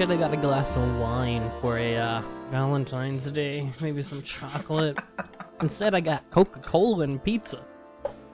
[0.00, 4.00] feel I should have got a glass of wine for a uh, Valentine's Day, maybe
[4.00, 4.98] some chocolate.
[5.60, 7.62] Instead, I got Coca Cola and pizza.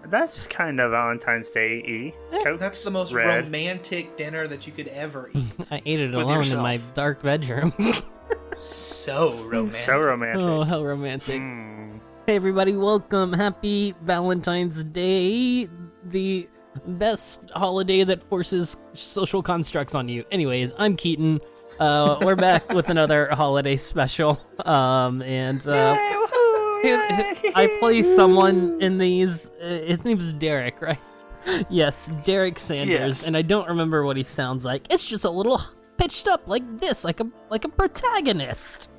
[0.04, 2.38] That's kind of Valentine's Day y.
[2.38, 3.44] Eh, That's the most red.
[3.46, 5.54] romantic dinner that you could ever eat.
[5.72, 7.72] I ate it With alone in my dark bedroom.
[8.54, 9.80] so romantic.
[9.86, 10.43] So romantic.
[10.43, 11.40] oh, how romantic.
[11.40, 11.98] Mm.
[12.29, 13.32] Hey, everybody, welcome.
[13.32, 15.68] Happy Valentine's Day.
[16.04, 16.48] The
[16.86, 20.24] best holiday that forces social constructs on you.
[20.30, 21.40] Anyways, I'm Keaton.
[21.79, 24.40] Uh, we're back with another holiday special.
[24.64, 29.50] Um, and uh, I play someone in these.
[29.61, 30.99] Uh, his name's Derek, right?
[31.71, 33.27] Yes, Derek Sanders, Yes.
[33.27, 34.92] and I don't remember what he sounds like.
[34.92, 35.61] It's just a little
[35.98, 38.91] pitched up like this, like a like a protagonist.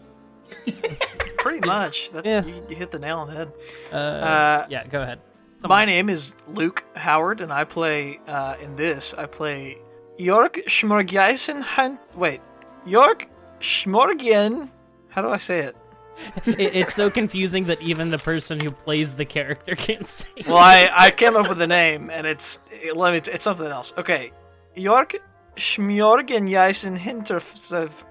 [1.40, 2.12] Pretty much.
[2.12, 2.46] That, Yeah.
[2.46, 3.52] you, you hit the nail on the head.
[3.92, 5.20] Uh, Uh, yeah, go ahead.
[5.68, 9.14] My name is Luke Howard, and I play uh, in this.
[9.16, 9.80] I play
[10.18, 11.60] York Schmorgiasen.
[11.62, 12.00] Hunt.
[12.16, 12.40] Wait,
[12.88, 13.28] York
[13.60, 14.70] Schmorgian.
[15.10, 15.76] How do I say it?
[16.46, 20.28] it, it's so confusing that even the person who plays the character can't say.
[20.36, 20.48] it.
[20.48, 23.32] Well, I, I came up with a name, and it's it, let me.
[23.32, 23.94] It's something else.
[23.98, 24.32] Okay,
[24.76, 25.16] York
[25.56, 27.42] Schmorgiasen Hinter.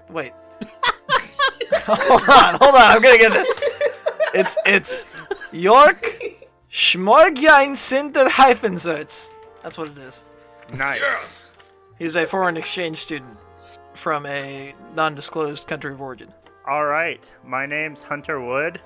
[0.09, 0.33] Wait.
[1.85, 2.81] hold on, hold on.
[2.81, 3.51] I'm gonna get this.
[4.33, 4.99] It's it's
[5.51, 6.05] York
[6.71, 9.31] Schmorgian Sinter Hyphensitz.
[9.63, 10.25] That's what it is.
[10.73, 11.51] Nice.
[11.97, 13.37] He's a foreign exchange student
[13.97, 16.29] from a non-disclosed country of origin.
[16.67, 17.23] All right.
[17.45, 18.79] My name's Hunter Wood,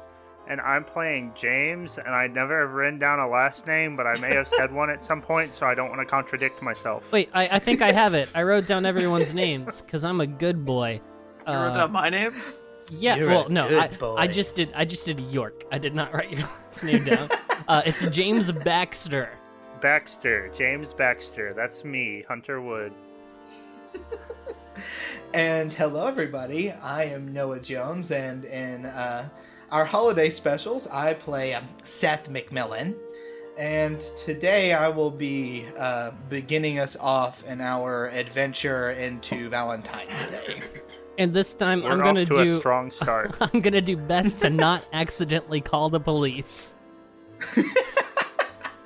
[0.48, 1.98] and I'm playing James.
[1.98, 4.90] And I never have written down a last name, but I may have said one
[4.90, 7.03] at some point, so I don't want to contradict myself.
[7.12, 8.30] Wait, I, I think I have it.
[8.34, 11.02] I wrote down everyone's names because I'm a good boy.
[11.48, 12.31] You wrote Uh, down my name.
[12.92, 14.16] yeah, You're well, a no, good I, boy.
[14.16, 14.72] I just did.
[14.75, 15.64] I just did York.
[15.72, 17.30] I did not write your last name down.
[17.68, 19.30] Uh, it's James Baxter.
[19.81, 21.53] Baxter, James Baxter.
[21.56, 22.94] That's me, Hunter Wood.
[25.34, 26.72] And hello, everybody.
[26.72, 29.30] I am Noah Jones, and in uh,
[29.72, 32.96] our holiday specials, I play um, Seth McMillan.
[33.58, 40.62] And today I will be uh, beginning us off in our adventure into Valentine's Day.
[41.18, 42.59] And this time We're I'm gonna to a do.
[42.59, 43.36] strong start.
[43.42, 46.75] I'm gonna do best to not accidentally call the police.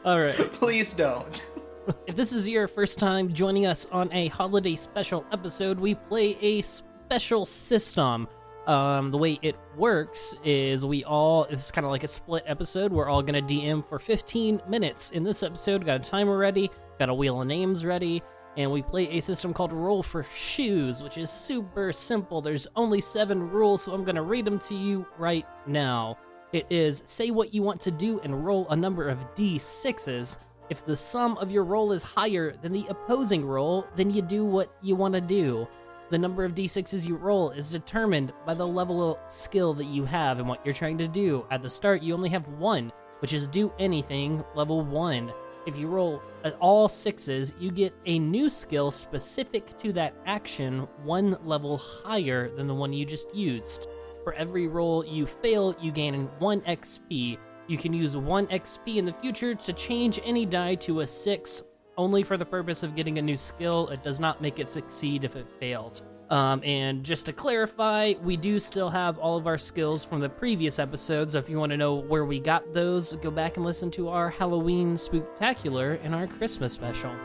[0.05, 0.33] All right.
[0.35, 1.45] Please don't.
[2.07, 6.37] If this is your first time joining us on a holiday special episode, we play
[6.41, 8.27] a special system.
[8.67, 12.91] Um, the way it works is we all, it's kind of like a split episode.
[12.91, 15.11] We're all going to DM for 15 minutes.
[15.11, 18.23] In this episode, got a timer ready, got a wheel of names ready,
[18.57, 22.41] and we play a system called Roll for Shoes, which is super simple.
[22.41, 26.17] There's only seven rules, so I'm going to read them to you right now.
[26.53, 30.37] It is say what you want to do and roll a number of d6s.
[30.69, 34.43] If the sum of your roll is higher than the opposing roll, then you do
[34.45, 35.67] what you want to do.
[36.09, 40.05] The number of d6s you roll is determined by the level of skill that you
[40.05, 41.45] have and what you're trying to do.
[41.51, 45.31] At the start, you only have one, which is do anything level 1.
[45.67, 46.21] If you roll
[46.59, 52.67] all sixes, you get a new skill specific to that action, one level higher than
[52.67, 53.87] the one you just used.
[54.23, 57.37] For every roll you fail, you gain 1 XP.
[57.67, 61.63] You can use 1 XP in the future to change any die to a 6,
[61.97, 63.89] only for the purpose of getting a new skill.
[63.89, 66.03] It does not make it succeed if it failed.
[66.29, 70.29] Um, and just to clarify, we do still have all of our skills from the
[70.29, 71.33] previous episodes.
[71.33, 74.09] So if you want to know where we got those, go back and listen to
[74.09, 77.15] our Halloween Spooktacular and our Christmas special.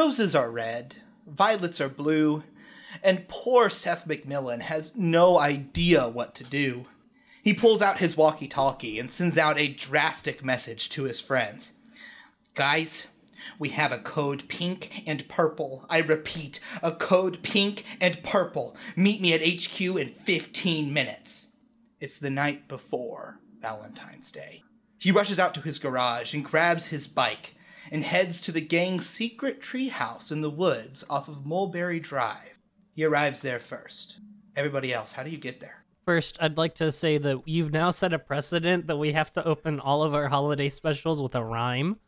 [0.00, 2.42] Roses are red, violets are blue,
[3.02, 6.86] and poor Seth MacMillan has no idea what to do.
[7.42, 11.74] He pulls out his walkie talkie and sends out a drastic message to his friends.
[12.54, 13.08] Guys,
[13.58, 15.84] we have a code pink and purple.
[15.90, 18.74] I repeat, a code pink and purple.
[18.96, 21.48] Meet me at HQ in 15 minutes.
[22.00, 24.62] It's the night before Valentine's Day.
[24.98, 27.52] He rushes out to his garage and grabs his bike
[27.90, 32.58] and heads to the gang's secret treehouse in the woods off of Mulberry Drive.
[32.94, 34.18] He arrives there first.
[34.56, 35.84] Everybody else, how do you get there?
[36.04, 39.44] First, I'd like to say that you've now set a precedent that we have to
[39.44, 41.98] open all of our holiday specials with a rhyme.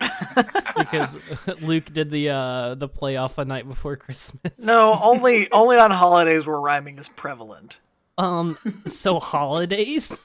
[0.76, 1.18] because
[1.60, 4.52] Luke did the uh the playoff a night before Christmas.
[4.58, 7.78] No, only only on holidays where rhyming is prevalent.
[8.16, 8.56] Um
[8.86, 10.22] so holidays?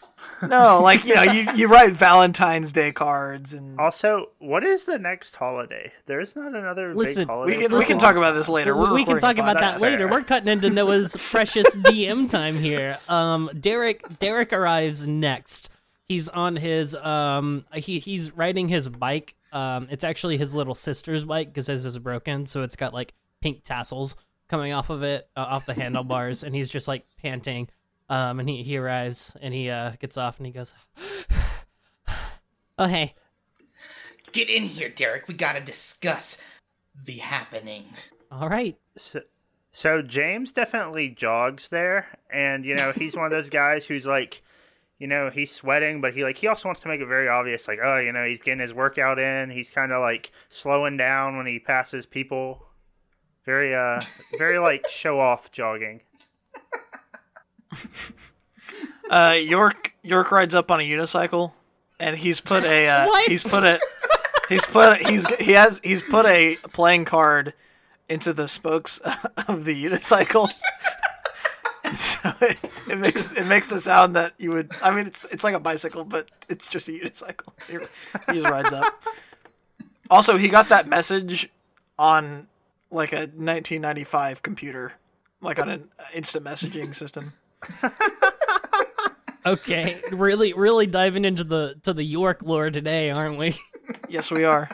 [0.50, 4.98] No, like you know, you, you write Valentine's Day cards and Also, what is the
[5.00, 5.92] next holiday?
[6.06, 7.58] There's not another Listen, big holiday.
[7.58, 8.76] we can we can talk about this later.
[8.76, 9.60] We- We're we can talk about podcast.
[9.80, 10.08] that later.
[10.08, 12.98] We're cutting into Noah's precious DM time here.
[13.10, 15.70] Um, Derek Derek arrives next.
[16.08, 19.36] He's on his um he he's riding his bike.
[19.52, 23.14] Um, it's actually his little sister's bike because his is broken, so it's got like
[23.42, 24.16] pink tassels
[24.48, 27.68] coming off of it, uh, off the handlebars, and he's just like panting.
[28.10, 30.74] Um, and he he arrives and he uh gets off and he goes,
[32.78, 33.16] "Oh hey,
[34.32, 35.28] Get in here, Derek.
[35.28, 36.38] We gotta discuss
[37.04, 37.86] the happening.
[38.32, 39.22] all right." So,
[39.72, 44.42] so James definitely jogs there, and you know he's one of those guys who's like,
[45.00, 47.68] you know, he's sweating, but he like he also wants to make it very obvious,
[47.68, 49.50] like, oh, you know, he's getting his workout in.
[49.50, 52.66] He's kind of like slowing down when he passes people.
[53.46, 54.00] Very uh,
[54.38, 56.02] very like show off jogging.
[59.10, 61.54] Uh, York York rides up on a unicycle,
[62.00, 63.80] and he's put a uh, he's put a
[64.50, 67.54] he's put he's he has he's put a playing card
[68.10, 69.00] into the spokes
[69.48, 70.50] of the unicycle.
[71.86, 72.58] And so it,
[72.90, 74.72] it makes it makes the sound that you would.
[74.82, 77.54] I mean, it's it's like a bicycle, but it's just a unicycle.
[77.70, 77.78] He,
[78.34, 79.04] he just rides up.
[80.10, 81.48] Also, he got that message
[82.00, 82.48] on
[82.90, 84.94] like a 1995 computer,
[85.42, 87.34] like on an instant messaging system.
[89.48, 93.56] Okay, really, really diving into the to the York lore today, aren't we?
[94.10, 94.68] Yes, we are.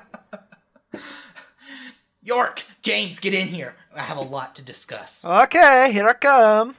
[2.23, 3.75] York, James, get in here.
[3.93, 5.25] I have a lot to discuss.
[5.25, 6.75] Okay, here I come.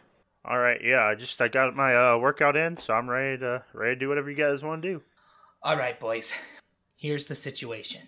[0.46, 3.62] All right, yeah, I just I got my uh, workout in, so I'm ready to
[3.74, 5.02] ready to do whatever you guys want to do.
[5.62, 6.32] All right, boys.
[6.96, 8.00] Here's the situation.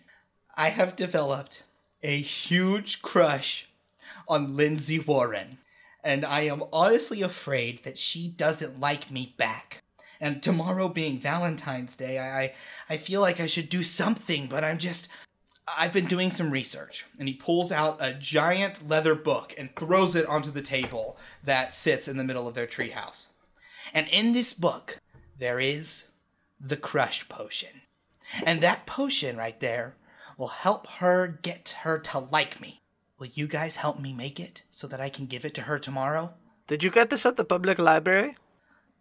[0.56, 1.64] I have developed
[2.02, 3.68] a huge crush
[4.26, 5.58] on Lindsay Warren,
[6.04, 9.82] and I am honestly afraid that she doesn't like me back.
[10.20, 12.54] And tomorrow being Valentine's Day, I
[12.88, 15.08] I, feel like I should do something, but I'm just
[15.78, 20.14] I've been doing some research, and he pulls out a giant leather book and throws
[20.14, 23.28] it onto the table that sits in the middle of their treehouse.
[23.94, 24.98] And in this book,
[25.38, 26.06] there is
[26.60, 27.82] the crush potion.
[28.44, 29.96] And that potion right there
[30.36, 32.80] will help her get her to like me.
[33.18, 35.78] Will you guys help me make it so that I can give it to her
[35.78, 36.34] tomorrow?
[36.66, 38.36] Did you get this at the public library?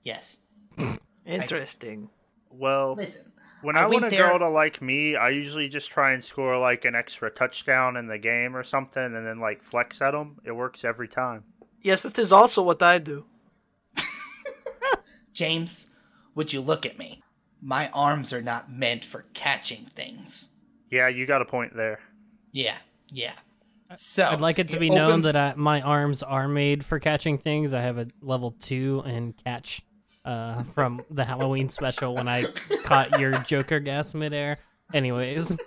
[0.02, 0.38] Yes.
[1.26, 2.10] Interesting.
[2.50, 3.32] Well, Listen,
[3.62, 6.24] when I I, want a there- girl to like me, I usually just try and
[6.24, 10.12] score like an extra touchdown in the game or something, and then like flex at
[10.12, 10.38] them.
[10.46, 11.44] It works every time.
[11.82, 13.26] Yes, that is also what I do.
[15.34, 15.90] James,
[16.36, 17.22] would you look at me?
[17.62, 20.50] My arms are not meant for catching things.
[20.92, 22.00] Yeah, you got a point there.
[22.52, 22.78] Yeah,
[23.10, 23.34] yeah.
[23.96, 27.00] So I'd like it to be known opens- that I, my arms are made for
[27.00, 27.74] catching things.
[27.74, 29.82] I have a level two in catch
[30.26, 32.46] uh, from the Halloween special when I
[32.86, 34.58] caught your Joker gas midair.
[34.94, 35.58] Anyways,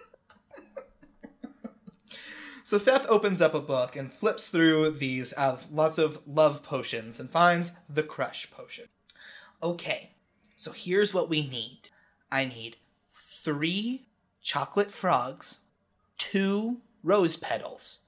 [2.66, 7.20] So Seth opens up a book and flips through these uh, lots of love potions
[7.20, 8.86] and finds the crush potion.
[9.62, 10.10] Okay,
[10.56, 11.90] so here's what we need.
[12.32, 12.78] I need
[13.12, 14.06] three
[14.42, 15.60] chocolate frogs,
[16.18, 18.00] two rose petals,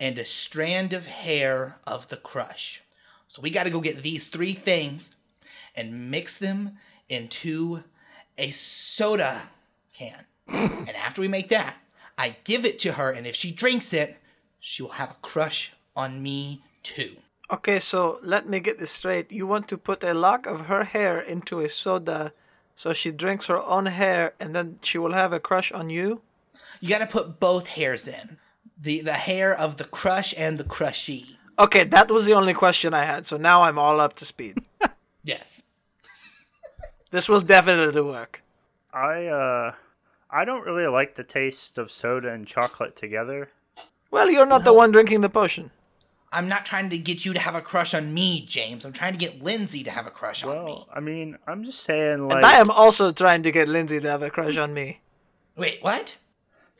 [0.00, 2.82] and a strand of hair of the crush.
[3.26, 5.10] So we got to go get these three things
[5.74, 6.78] and mix them
[7.08, 7.82] into
[8.36, 9.42] a soda
[9.92, 10.24] can.
[10.48, 11.76] and after we make that,
[12.16, 14.18] I give it to her, and if she drinks it,
[14.58, 17.16] she will have a crush on me too.
[17.50, 19.32] Okay, so let me get this straight.
[19.32, 22.32] You want to put a lock of her hair into a soda
[22.74, 26.20] so she drinks her own hair and then she will have a crush on you?
[26.80, 28.38] You got to put both hairs in
[28.80, 31.36] the the hair of the crush and the crushee.
[31.58, 34.56] Okay, that was the only question I had, so now I'm all up to speed.
[35.24, 35.62] Yes.
[37.10, 38.42] This will definitely work.
[38.94, 39.72] I uh,
[40.30, 43.50] I don't really like the taste of soda and chocolate together.
[44.10, 45.70] Well, you're not the one drinking the potion.
[46.32, 48.84] I'm not trying to get you to have a crush on me, James.
[48.84, 50.56] I'm trying to get Lindsay to have a crush on me.
[50.56, 53.98] Well, I mean, I'm just saying, like, And I am also trying to get Lindsay
[54.00, 55.00] to have a crush on me.
[55.56, 56.16] Wait, what?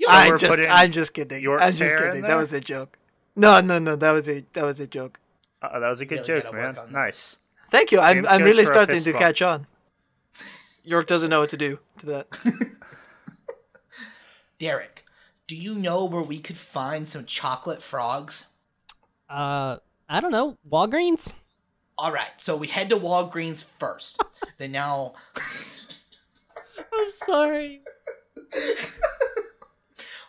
[0.09, 1.43] I'm we're just I'm just kidding.
[1.43, 2.23] York's I'm just kidding.
[2.23, 2.99] That was a joke.
[3.35, 5.19] No, no, no, that was a that was a joke.
[5.63, 6.63] uh, that was a good Really joke, man.
[6.75, 6.99] work on that.
[6.99, 7.39] Nice.
[7.71, 8.01] Thank you.
[8.01, 9.23] I'm James I'm really starting to bump.
[9.23, 9.67] catch on.
[10.85, 12.27] York doesn't know what to do to that.
[14.59, 15.05] Derek,
[15.47, 18.47] do you know where we could find some chocolate frogs?
[19.29, 19.77] uh,
[20.09, 21.35] I don't know, Walgreens.
[21.99, 24.23] All right, so we head to Walgreens first.
[24.59, 25.15] then now,
[26.95, 27.83] I'm sorry.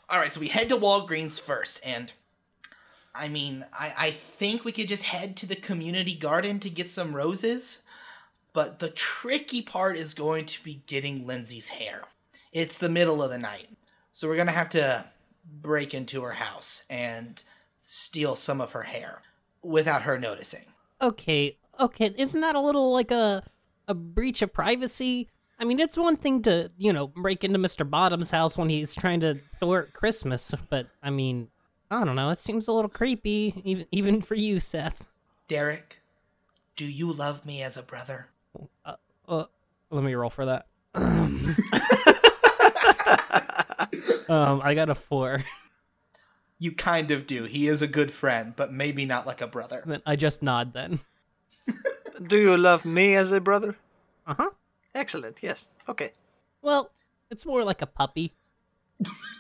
[0.10, 2.12] All right, so we head to Walgreens first, and
[3.14, 6.90] I mean, I I think we could just head to the community garden to get
[6.90, 7.82] some roses,
[8.54, 12.04] but the tricky part is going to be getting Lindsay's hair.
[12.52, 13.70] It's the middle of the night,
[14.14, 15.06] so we're gonna have to
[15.46, 17.44] break into her house and
[17.80, 19.22] steal some of her hair
[19.64, 20.66] without her noticing.
[21.02, 23.44] Okay, okay, isn't that a little like a
[23.88, 25.30] a breach of privacy?
[25.60, 28.96] I mean, it's one thing to you know break into Mister Bottom's house when he's
[28.96, 31.50] trying to thwart Christmas, but I mean,
[31.92, 32.30] I don't know.
[32.30, 35.06] It seems a little creepy, even even for you, Seth.
[35.48, 36.00] Derek,
[36.76, 38.30] do you love me as a brother?
[38.86, 39.46] Uh,
[39.90, 40.68] let me roll for that.
[44.30, 45.44] um, I got a four.
[46.58, 47.44] You kind of do.
[47.44, 49.84] He is a good friend, but maybe not like a brother.
[49.86, 50.74] Then I just nod.
[50.74, 51.00] Then.
[52.28, 53.76] Do you love me as a brother?
[54.28, 54.50] Uh huh.
[55.00, 55.42] Excellent.
[55.42, 55.70] Yes.
[55.88, 56.12] Okay.
[56.62, 56.92] Well,
[57.32, 58.34] it's more like a puppy.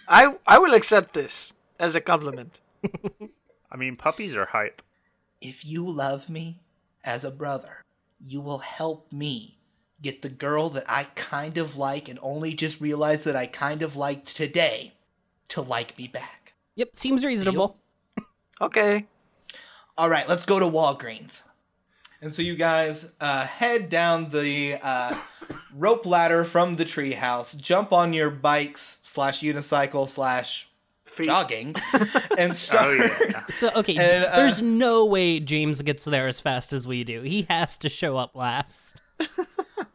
[0.07, 2.61] I I will accept this as a compliment.
[3.71, 4.81] I mean, puppies are hype.
[5.41, 6.61] If you love me
[7.03, 7.83] as a brother,
[8.19, 9.57] you will help me
[10.01, 13.81] get the girl that I kind of like and only just realized that I kind
[13.81, 14.93] of liked today
[15.49, 16.53] to like me back.
[16.75, 17.77] Yep, seems reasonable.
[18.61, 19.07] Okay.
[19.97, 21.43] All right, let's go to Walgreens.
[22.21, 25.15] And so you guys uh, head down the uh,
[25.74, 30.70] rope ladder from the treehouse, jump on your bikes slash unicycle slash
[31.06, 31.27] Feet.
[31.27, 31.75] jogging,
[32.38, 33.00] and start.
[33.00, 33.46] Oh yeah.
[33.48, 37.22] So okay, And, uh, there's no way James gets there as fast as we do.
[37.22, 38.98] He has to show up last.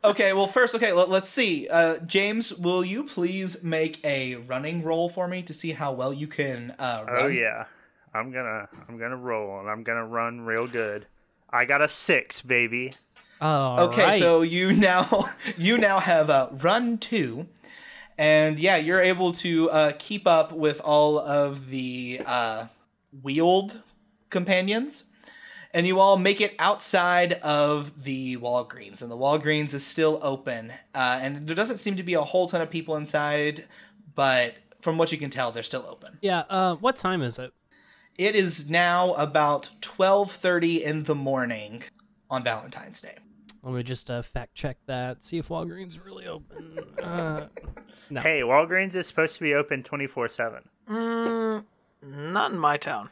[0.04, 1.66] Okay, well, first, okay, let, us see.
[1.66, 6.12] Uh, James, will you please make a running roll for me to see how well
[6.12, 7.22] you can uh, run?
[7.22, 7.64] Oh yeah.
[8.12, 11.06] I'm gonna I'm gonna roll and I'm gonna run real good.
[11.50, 12.90] I got a six, baby.
[13.40, 17.46] Oh, Okay, so you now you now have a run two,
[18.16, 22.66] and yeah, you're able to uh, keep up with all of the uh,
[23.22, 23.82] wheeled
[24.30, 25.04] companions,
[25.72, 30.70] and you all make it outside of the Walgreens, and the Walgreens is still open,
[30.94, 33.64] uh, and there doesn't seem to be a whole ton of people inside,
[34.14, 36.18] but from what you can tell, they're still open.
[36.22, 36.44] yeah.
[36.48, 37.52] Uh, what time is it?
[38.16, 41.82] It is now about twelve thirty in the morning
[42.30, 43.16] on Valentine's Day.
[43.64, 45.22] Let me just uh, fact check that.
[45.24, 46.78] See if Walgreens really open.
[47.02, 47.46] Uh,
[48.10, 48.20] no.
[48.20, 50.62] Hey, Walgreens is supposed to be open 24 7.
[50.88, 53.08] Not in my town.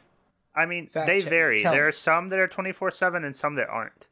[0.55, 1.29] I mean, Fact they check.
[1.29, 1.59] vary.
[1.61, 1.89] Tell there me.
[1.89, 4.05] are some that are 24 7 and some that aren't.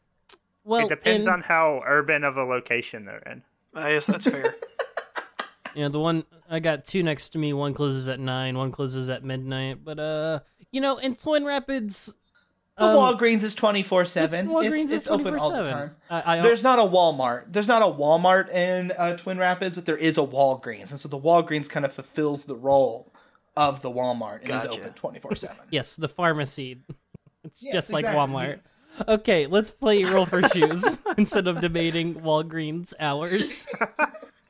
[0.63, 3.43] well, it depends in- on how urban of a location they're in.
[3.75, 4.55] I guess that's fair.
[5.75, 7.53] you know the one I got two next to me.
[7.53, 8.57] One closes at nine.
[8.57, 9.83] One closes at midnight.
[9.83, 10.39] But uh,
[10.71, 12.15] you know, in Twin Rapids,
[12.82, 14.48] The Um, Walgreens is twenty four seven.
[14.48, 15.96] Walgreens It's, is it's open all the time.
[16.10, 17.46] I, I, There's not a Walmart.
[17.54, 21.08] There's not a Walmart in uh, Twin Rapids, but there is a Walgreens, and so
[21.08, 23.12] the Walgreens kind of fulfills the role
[23.56, 25.58] of the Walmart and is open twenty four seven.
[25.72, 26.82] yes, the pharmacy.
[27.44, 28.20] It's Yes, just like exactly.
[28.36, 28.60] Walmart.
[29.08, 33.66] Okay, let's play roll for shoes instead of debating Walgreens hours.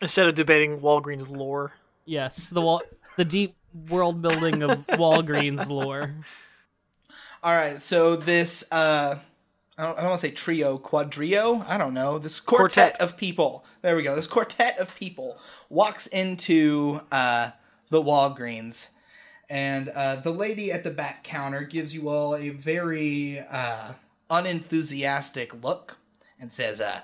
[0.02, 1.72] Instead of debating Walgreens lore.
[2.06, 2.82] Yes, the wall,
[3.16, 3.56] the deep
[3.88, 6.16] world building of Walgreens lore.
[7.44, 9.18] All right, so this uh,
[9.78, 11.66] I don't, I don't want to say trio, quadrio.
[11.68, 12.20] I don't know.
[12.20, 13.02] This quartet, Quartet.
[13.02, 13.66] of people.
[13.82, 14.16] There we go.
[14.16, 17.52] This quartet of people walks into uh,
[17.90, 18.90] the Walgreens,
[19.50, 23.94] and uh, the lady at the back counter gives you all a very uh,
[24.30, 25.98] unenthusiastic look
[26.40, 27.02] and says, uh,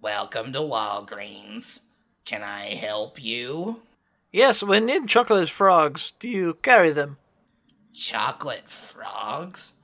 [0.00, 1.80] "Welcome to Walgreens.
[2.24, 3.82] Can I help you?"
[4.30, 6.12] Yes, we need chocolate frogs.
[6.20, 7.18] Do you carry them?
[7.94, 9.74] Chocolate frogs?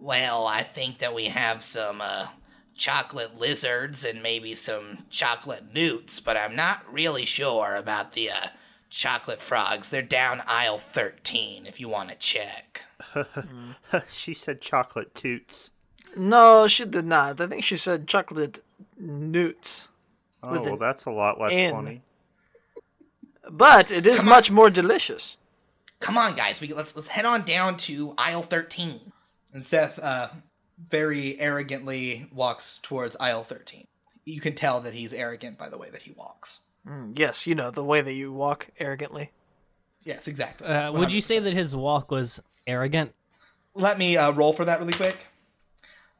[0.00, 2.28] Well, I think that we have some uh,
[2.74, 8.48] chocolate lizards and maybe some chocolate newts, but I'm not really sure about the uh,
[8.90, 9.88] chocolate frogs.
[9.88, 12.84] They're down aisle 13 if you want to check.
[14.10, 15.70] she said chocolate toots.
[16.16, 17.40] No, she did not.
[17.40, 18.60] I think she said chocolate
[18.98, 19.88] newts.
[20.42, 21.72] Oh, well, that's a lot less N.
[21.72, 22.02] funny.
[23.50, 25.36] But it is much more delicious.
[26.00, 29.12] Come on, guys, we let's let's head on down to aisle 13.
[29.52, 30.28] And Seth uh,
[30.88, 33.86] very arrogantly walks towards aisle 13.
[34.24, 36.60] You can tell that he's arrogant by the way that he walks.
[37.14, 39.32] Yes, you know, the way that you walk arrogantly.
[40.04, 40.68] Yes, exactly.
[40.68, 43.12] Uh, would you say that his walk was arrogant?
[43.74, 45.26] Let me uh, roll for that really quick.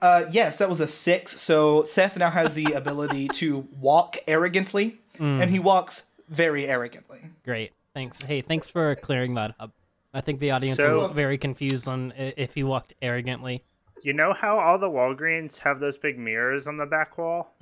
[0.03, 1.41] Uh, yes, that was a six.
[1.41, 7.21] So Seth now has the ability to walk arrogantly, and he walks very arrogantly.
[7.45, 8.21] Great, thanks.
[8.21, 9.73] Hey, thanks for clearing that up.
[10.13, 13.65] I think the audience So- was very confused on i- if he walked arrogantly.
[14.03, 17.55] You know how all the Walgreens have those big mirrors on the back wall?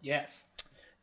[0.00, 0.46] Yes.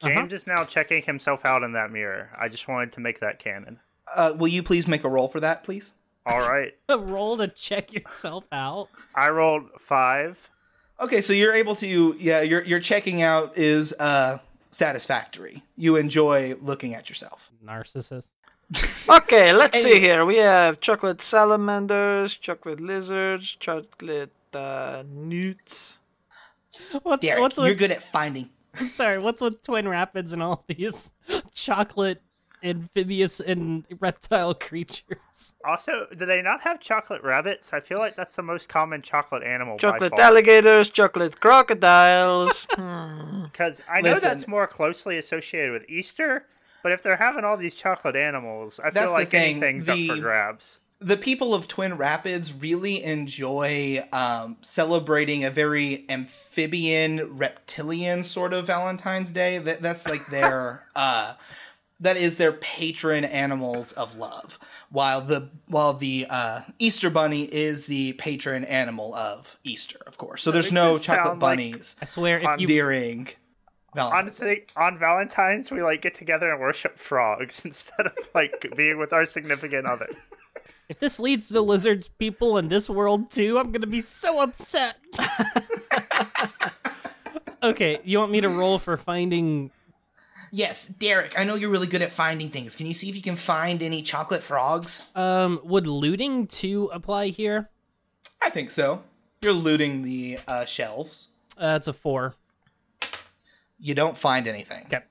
[0.04, 2.30] James is now checking himself out in that mirror.
[2.38, 3.80] I just wanted to make that canon.
[4.14, 5.94] Uh, will you please make a roll for that, please?
[6.26, 6.74] All right.
[6.90, 8.90] A roll to check yourself out.
[9.16, 10.50] I rolled five.
[11.00, 14.40] Okay, so you're able to yeah, your your checking out is uh
[14.72, 15.64] satisfactory.
[15.78, 17.50] You enjoy looking at yourself.
[17.66, 18.28] Narcissist.
[19.08, 20.26] Okay, let's see here.
[20.26, 26.00] We have chocolate salamanders, chocolate lizards, chocolate uh, newts.
[27.04, 30.64] What, Derek, what's you're good at finding I'm sorry, what's with Twin Rapids and all
[30.68, 31.14] these
[31.54, 32.22] chocolate
[32.64, 35.54] amphibious and reptile creatures?
[35.64, 37.72] Also, do they not have chocolate rabbits?
[37.72, 39.78] I feel like that's the most common chocolate animal.
[39.78, 40.26] Chocolate by far.
[40.26, 42.68] alligators, chocolate crocodiles.
[42.76, 43.44] Hmm.
[43.44, 44.30] Because I know Listen.
[44.30, 46.46] that's more closely associated with Easter,
[46.86, 49.86] but if they're having all these chocolate animals, I That's feel the like thing, anything's
[49.88, 50.80] the- up for grabs.
[51.00, 58.68] the people of Twin Rapids really enjoy um, celebrating a very amphibian, reptilian sort of
[58.68, 59.58] Valentine's Day.
[59.58, 61.34] That that's like their uh,
[62.02, 64.60] that is their patron animals of love.
[64.92, 70.44] While the while the uh, Easter Bunny is the patron animal of Easter, of course.
[70.44, 73.34] So there's no chocolate sound like- bunnies I swear, if you during On,
[73.96, 74.66] Valentine's Day.
[74.76, 79.26] on Valentine's, we like get together and worship frogs instead of like being with our
[79.26, 80.08] significant other.
[80.90, 84.98] if this leads to lizards people in this world too, I'm gonna be so upset.
[87.64, 89.72] okay, you want me to roll for finding?
[90.52, 91.38] Yes, Derek.
[91.38, 92.76] I know you're really good at finding things.
[92.76, 95.04] Can you see if you can find any chocolate frogs?
[95.16, 97.70] Um, would looting to apply here?
[98.42, 99.04] I think so.
[99.42, 101.30] You're looting the uh, shelves.
[101.58, 102.36] Uh, that's a four.
[103.80, 104.86] You don't find anything.
[104.86, 105.02] Okay.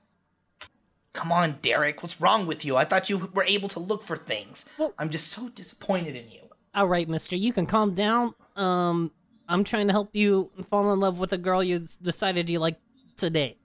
[1.13, 2.03] Come on, Derek.
[2.03, 2.75] What's wrong with you?
[2.75, 4.65] I thought you were able to look for things.
[4.77, 6.41] Well- I'm just so disappointed in you.
[6.73, 8.33] All right, Mister, you can calm down.
[8.57, 9.11] Um,
[9.47, 12.77] I'm trying to help you fall in love with a girl you decided you like
[13.15, 13.55] today.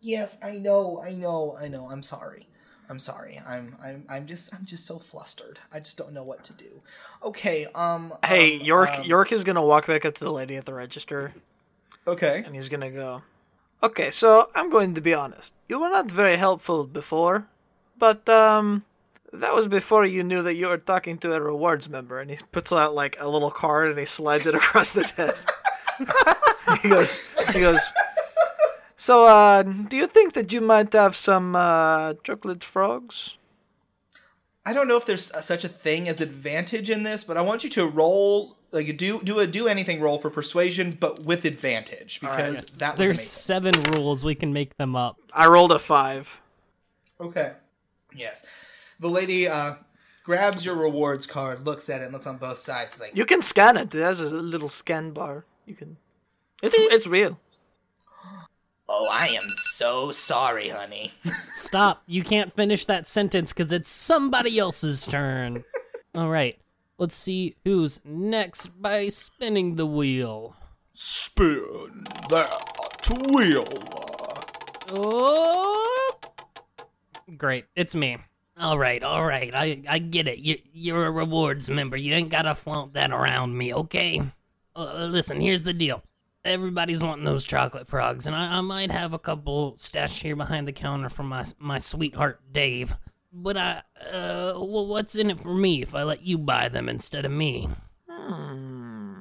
[0.00, 1.00] Yes, I know.
[1.00, 1.56] I know.
[1.60, 1.88] I know.
[1.88, 2.48] I'm sorry.
[2.90, 3.40] I'm sorry.
[3.46, 5.60] I'm I'm I'm just I'm just so flustered.
[5.72, 6.82] I just don't know what to do.
[7.22, 7.66] Okay.
[7.74, 8.12] Um.
[8.24, 8.90] hey, um, York.
[8.98, 11.32] um, York is gonna walk back up to the lady at the register,
[12.08, 12.42] Okay.
[12.44, 13.22] and he's gonna go.
[13.80, 15.54] Okay, so I'm going to be honest.
[15.68, 17.46] You were not very helpful before,
[17.96, 18.84] but um,
[19.32, 22.18] that was before you knew that you were talking to a rewards member.
[22.18, 25.52] And he puts out like a little card and he slides it across the desk.
[26.82, 27.22] he goes.
[27.52, 27.92] He goes.
[28.96, 33.36] So, uh, do you think that you might have some uh, chocolate frogs?
[34.66, 37.42] I don't know if there's uh, such a thing as advantage in this, but I
[37.42, 41.44] want you to roll like do do a do anything roll for persuasion, but with
[41.44, 43.72] advantage because that was There's amazing.
[43.72, 44.24] seven rules.
[44.24, 45.18] We can make them up.
[45.32, 46.40] I rolled a five.
[47.20, 47.52] Okay.
[48.14, 48.44] Yes.
[49.00, 49.76] The lady uh,
[50.24, 53.00] grabs your rewards card, looks at it, and looks on both sides.
[53.00, 53.94] Like, You can scan it.
[53.94, 55.44] It has a little scan bar.
[55.66, 55.96] You can.
[56.62, 57.38] It's it's real.
[58.88, 61.12] oh, I am so sorry, honey.
[61.52, 62.02] Stop.
[62.06, 65.64] You can't finish that sentence because it's somebody else's turn.
[66.14, 66.58] All right.
[66.98, 70.56] Let's see who's next by spinning the wheel.
[70.90, 72.50] Spin that
[73.32, 73.64] wheel.
[74.90, 76.18] Oh.
[77.36, 77.66] Great.
[77.76, 78.18] It's me.
[78.60, 79.54] All right, all right.
[79.54, 80.38] I I get it.
[80.38, 81.96] You you're a rewards member.
[81.96, 84.20] You ain't gotta flaunt that around me, okay?
[84.74, 86.02] Uh, listen, here's the deal.
[86.44, 90.66] Everybody's wanting those chocolate frogs, and I, I might have a couple stashed here behind
[90.66, 92.96] the counter from my my sweetheart Dave.
[93.32, 96.88] But I, uh, well, what's in it for me if I let you buy them
[96.88, 97.68] instead of me?
[98.08, 99.20] Hmm.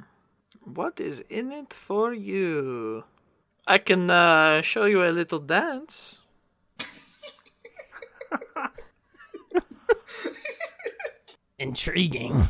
[0.64, 3.04] What is in it for you?
[3.68, 6.20] I can uh, show you a little dance.
[11.60, 12.48] Intriguing.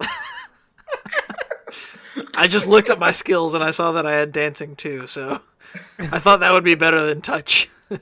[2.36, 5.40] I just looked at my skills and I saw that I had dancing too, so
[5.98, 7.70] I thought that would be better than touch.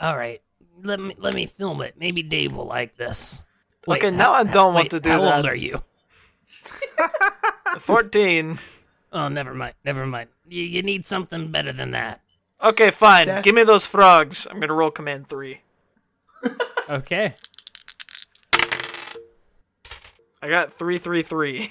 [0.00, 0.40] All right,
[0.82, 1.94] let me let me film it.
[1.98, 3.42] Maybe Dave will like this.
[3.86, 5.30] Wait, Okay, now I don't want wait, to do how that.
[5.30, 5.82] How old are you?
[7.78, 8.58] 14.
[9.12, 9.74] Oh, never mind.
[9.84, 10.28] Never mind.
[10.48, 12.20] You, you need something better than that.
[12.62, 13.24] Okay, fine.
[13.26, 14.46] Seth- Give me those frogs.
[14.50, 15.60] I'm gonna roll command three.
[16.90, 17.34] Okay.
[20.40, 21.70] I got three, three, three.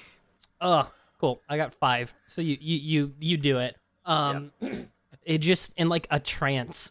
[0.62, 1.42] Oh, cool.
[1.50, 2.13] I got five.
[2.28, 3.76] So you you you you do it.
[4.06, 4.52] Um,
[5.28, 6.90] it just in like a trance.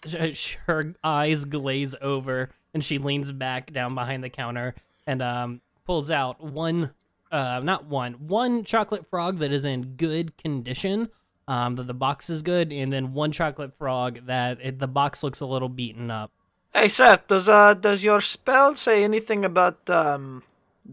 [0.67, 4.75] Her eyes glaze over, and she leans back down behind the counter
[5.07, 6.93] and um pulls out one,
[7.33, 11.09] uh, not one, one chocolate frog that is in good condition.
[11.49, 15.23] Um, that the box is good, and then one chocolate frog that it, the box
[15.23, 16.33] looks a little beaten up.
[16.75, 20.43] Hey Seth, does uh does your spell say anything about um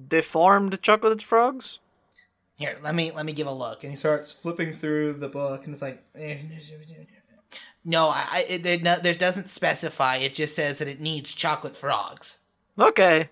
[0.08, 1.80] deformed chocolate frogs?
[2.56, 3.84] Here, let me let me give a look.
[3.84, 6.38] And he starts flipping through the book, and it's like, eh,
[7.86, 10.18] no, I, I it, there, no, there doesn't specify.
[10.18, 12.38] It just says that it needs chocolate frogs.
[12.80, 13.30] Okay.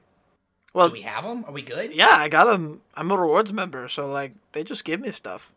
[0.73, 1.43] Well, Do we have them?
[1.45, 1.93] Are we good?
[1.93, 2.81] yeah, I got them.
[2.95, 5.51] I'm a rewards member, so like they just give me stuff.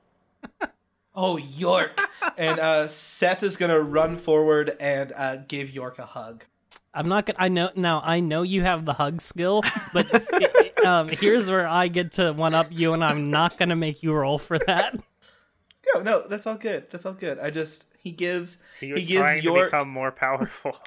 [1.16, 2.00] Oh, York.
[2.36, 6.44] and uh, Seth is gonna run forward and uh, give York a hug.
[6.92, 7.36] I'm not gonna.
[7.38, 8.02] I know now.
[8.04, 12.12] I know you have the hug skill, but it- it- um, here's where I get
[12.14, 14.98] to one up you, and I'm not gonna make you roll for that.
[15.92, 16.90] No, no, that's all good.
[16.90, 17.38] That's all good.
[17.38, 20.76] I just he gives He he, gives trying York to become more powerful.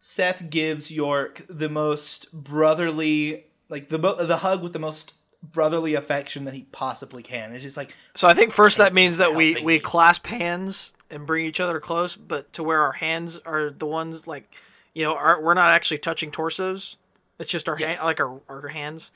[0.00, 5.94] Seth gives York the most brotherly, like the mo- the hug with the most brotherly
[5.94, 7.52] affection that he possibly can.
[7.52, 9.78] It's just like So I think first that means that we we me.
[9.78, 14.26] clasp hands and bring each other close, but to where our hands are the ones
[14.26, 14.52] like
[14.94, 16.98] you know, are, we're not actually touching torsos.
[17.38, 19.10] It's just our hand, like our our hands,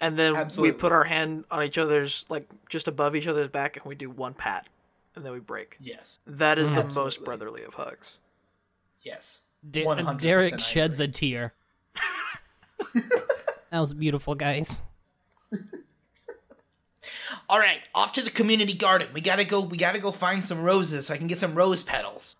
[0.00, 0.72] and then Absolutely.
[0.72, 3.94] we put our hand on each other's like just above each other's back, and we
[3.94, 4.66] do one pat,
[5.14, 5.76] and then we break.
[5.80, 8.18] yes, That is the most brotherly of hugs.
[9.02, 9.42] yes.
[9.68, 11.10] Da- 100% Derek I sheds agree.
[11.10, 11.54] a tear.
[13.70, 14.80] that was beautiful, guys.
[17.50, 19.08] All right, off to the community garden.
[19.12, 19.62] We gotta go.
[19.62, 22.36] We gotta go find some roses so I can get some rose petals.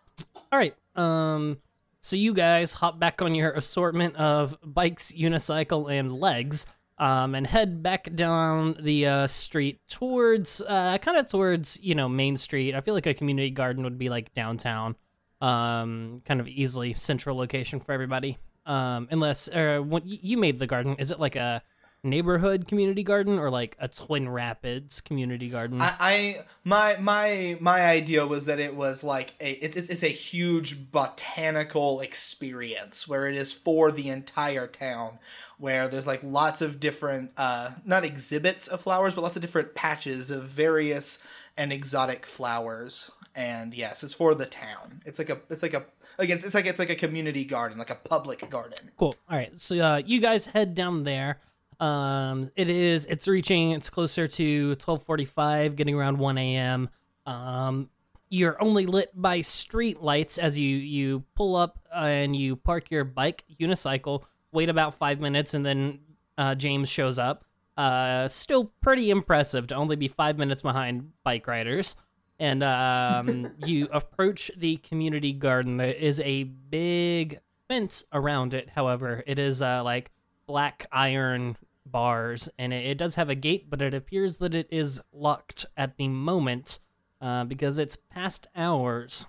[0.52, 0.74] All right.
[0.96, 1.58] Um.
[2.00, 6.66] So you guys hop back on your assortment of bikes, unicycle, and legs,
[6.98, 12.08] um, and head back down the uh, street towards, uh, kind of towards, you know,
[12.08, 12.74] Main Street.
[12.74, 14.96] I feel like a community garden would be like downtown,
[15.40, 18.38] um, kind of easily central location for everybody.
[18.66, 21.62] Um, unless, uh, when you made the garden, is it like a
[22.02, 25.80] neighborhood community garden or like a Twin Rapids community garden?
[25.80, 30.02] I, I my my my idea was that it was like a it's it's, it's
[30.02, 35.18] a huge botanical experience where it is for the entire town
[35.58, 39.74] where there's like lots of different uh not exhibits of flowers but lots of different
[39.74, 41.18] patches of various
[41.56, 45.84] and exotic flowers and yes it's for the town it's like a it's like a
[46.18, 49.14] again it's like it's like a community garden like a public garden Cool.
[49.30, 49.56] All right.
[49.58, 51.38] So uh, you guys head down there.
[51.80, 53.06] Um, it is.
[53.06, 53.70] It's reaching.
[53.72, 56.90] It's closer to twelve forty-five, getting around one a.m.
[57.26, 57.88] Um,
[58.30, 63.04] you're only lit by street lights as you you pull up and you park your
[63.04, 64.22] bike, unicycle.
[64.52, 66.00] Wait about five minutes, and then
[66.36, 67.44] uh, James shows up.
[67.76, 71.94] Uh, still pretty impressive to only be five minutes behind bike riders.
[72.40, 75.76] And um, you approach the community garden.
[75.76, 77.38] There is a big
[77.68, 78.70] fence around it.
[78.70, 80.10] However, it is uh, like
[80.46, 81.56] black iron
[81.90, 85.66] bars, and it, it does have a gate, but it appears that it is locked
[85.76, 86.78] at the moment
[87.20, 89.26] uh, because it's past hours.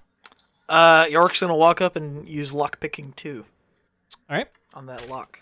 [0.67, 3.43] Uh, York's gonna walk up and use lock picking too
[4.29, 4.47] All right.
[4.73, 5.39] on that lock.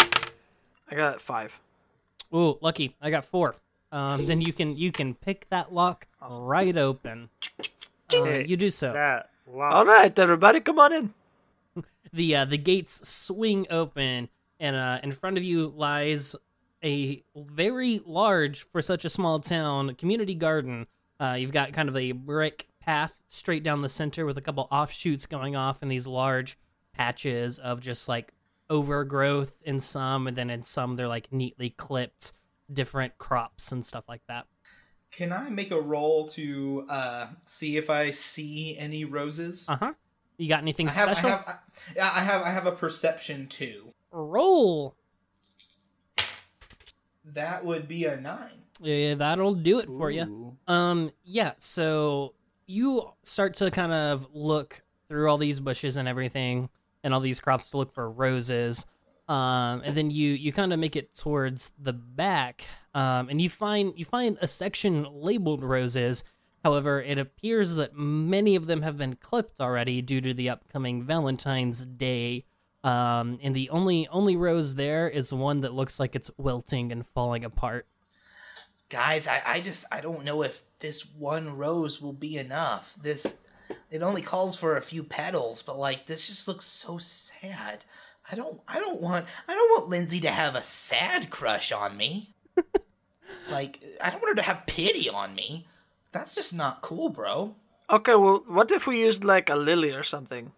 [0.00, 1.58] I got five.
[2.34, 2.96] Ooh, lucky!
[3.00, 3.56] I got four.
[3.90, 6.06] Um, then you can you can pick that lock
[6.38, 7.30] right open.
[8.12, 8.92] Uh, you do so.
[8.92, 9.72] That lock.
[9.72, 11.14] All right, everybody, come on in.
[12.12, 14.28] the uh, the gates swing open,
[14.60, 16.36] and uh, in front of you lies
[16.82, 20.86] a very large for such a small town community garden.
[21.20, 24.68] Uh, you've got kind of a brick path straight down the center with a couple
[24.70, 26.58] offshoots going off in these large
[26.92, 28.32] patches of just like
[28.68, 32.32] overgrowth in some, and then in some they're like neatly clipped
[32.72, 34.46] different crops and stuff like that.
[35.10, 39.92] can i make a roll to uh see if i see any roses Uh huh.
[40.38, 41.28] You got anything I have, special?
[41.28, 41.54] I have, I,
[41.94, 43.93] yeah, I have, I have a perception too.
[44.14, 44.96] Roll.
[47.24, 48.62] That would be a nine.
[48.80, 50.56] Yeah, that'll do it for you.
[50.66, 51.52] Um, yeah.
[51.58, 52.34] So
[52.66, 56.68] you start to kind of look through all these bushes and everything,
[57.02, 58.86] and all these crops to look for roses.
[59.28, 63.48] Um, and then you you kind of make it towards the back, um, and you
[63.50, 66.24] find you find a section labeled roses.
[66.62, 71.04] However, it appears that many of them have been clipped already due to the upcoming
[71.04, 72.44] Valentine's Day.
[72.84, 77.06] Um, and the only only rose there is one that looks like it's wilting and
[77.06, 77.86] falling apart.
[78.90, 82.96] Guys, I, I just I don't know if this one rose will be enough.
[83.00, 83.38] This
[83.90, 87.86] it only calls for a few petals, but like this just looks so sad.
[88.30, 91.96] I don't I don't want I don't want Lindsay to have a sad crush on
[91.96, 92.34] me.
[93.50, 95.66] like I don't want her to have pity on me.
[96.12, 97.56] That's just not cool, bro.
[97.90, 100.52] Okay, well, what if we used like a lily or something?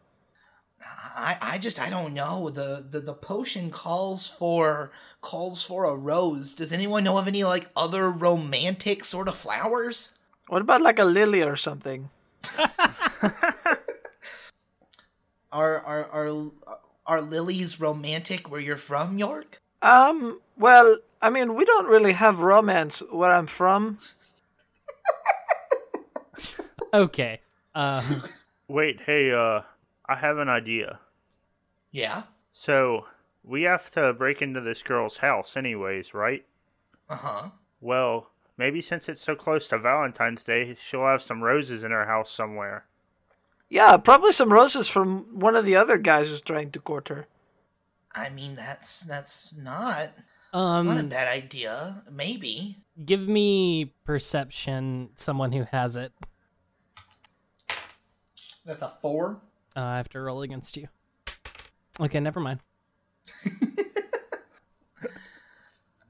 [0.84, 2.50] I, I just I don't know.
[2.50, 6.54] The, the the potion calls for calls for a rose.
[6.54, 10.10] Does anyone know of any like other romantic sort of flowers?
[10.48, 12.10] What about like a lily or something?
[15.52, 16.50] Are are are
[17.06, 19.62] are lilies romantic where you're from, York?
[19.80, 23.98] Um, well, I mean, we don't really have romance where I'm from.
[26.94, 27.40] Okay.
[27.74, 28.02] Uh,
[28.68, 29.60] Wait, hey, uh,
[30.08, 31.00] I have an idea.
[31.90, 32.24] Yeah.
[32.52, 33.06] So
[33.44, 36.44] we have to break into this girl's house, anyways, right?
[37.08, 37.48] Uh huh.
[37.80, 42.06] Well, maybe since it's so close to Valentine's Day, she'll have some roses in her
[42.06, 42.86] house somewhere.
[43.68, 47.26] Yeah, probably some roses from one of the other guys who's trying to court her.
[48.14, 52.02] I mean, that's that's not that's Um, not a bad idea.
[52.10, 52.78] Maybe.
[53.04, 55.10] give me perception.
[55.16, 56.12] Someone who has it.
[58.64, 59.42] That's a four.
[59.76, 60.88] Uh, I have to roll against you.
[62.00, 62.60] Okay, never mind.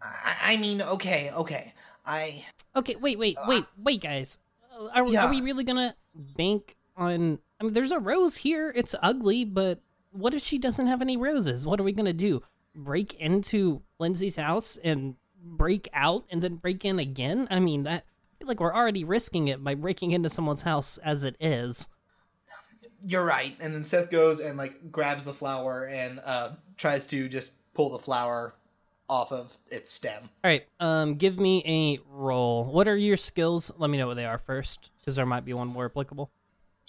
[0.03, 1.73] I, I mean, okay, okay.
[2.05, 4.39] I Okay, wait, wait, wait, wait, guys.
[4.79, 5.25] Uh, Are, Yeah.
[5.27, 5.97] are we really gonna
[6.37, 7.39] bank on?
[7.61, 8.73] I mean, there's a rose here.
[8.77, 9.81] It's ugly, but
[10.13, 11.67] what if she doesn't have any roses?
[11.67, 12.43] What are we gonna do?
[12.75, 17.49] Break into Lindsay's house and break out, and then break in again?
[17.51, 20.99] I mean, that I feel like we're already risking it by breaking into someone's house
[20.99, 21.89] as it is.
[23.07, 23.57] You're right.
[23.61, 27.91] And then Seth goes and like grabs the flower and uh, tries to just pull
[27.91, 28.55] the flower
[29.09, 30.23] off of its stem.
[30.43, 32.65] All right, um, give me a roll.
[32.65, 33.71] What are your skills?
[33.79, 36.33] Let me know what they are first, because there might be one more applicable.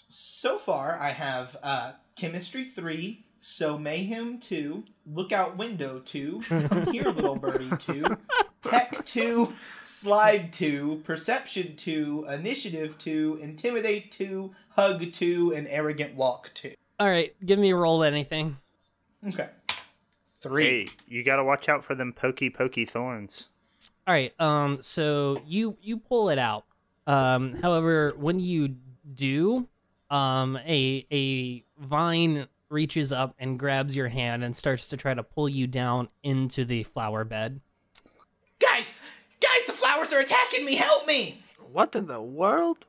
[0.09, 7.09] So far, I have uh, chemistry three, so mayhem two, lookout window two, come here
[7.09, 8.17] little birdie two,
[8.61, 16.51] tech two, slide two, perception two, initiative two, intimidate two, hug two, and arrogant walk
[16.53, 16.73] two.
[16.99, 18.03] All right, give me a roll.
[18.03, 18.57] Anything.
[19.27, 19.49] Okay.
[20.39, 20.63] Three.
[20.63, 23.47] Hey, you gotta watch out for them pokey pokey thorns.
[24.05, 24.33] All right.
[24.39, 24.79] Um.
[24.81, 26.65] So you you pull it out.
[27.05, 27.55] Um.
[27.61, 28.75] However, when you
[29.13, 29.67] do,
[30.09, 35.23] um, a a vine reaches up and grabs your hand and starts to try to
[35.23, 37.61] pull you down into the flower bed.
[38.59, 38.91] Guys,
[39.41, 40.75] guys, the flowers are attacking me.
[40.75, 41.41] Help me!
[41.71, 42.85] What in the world?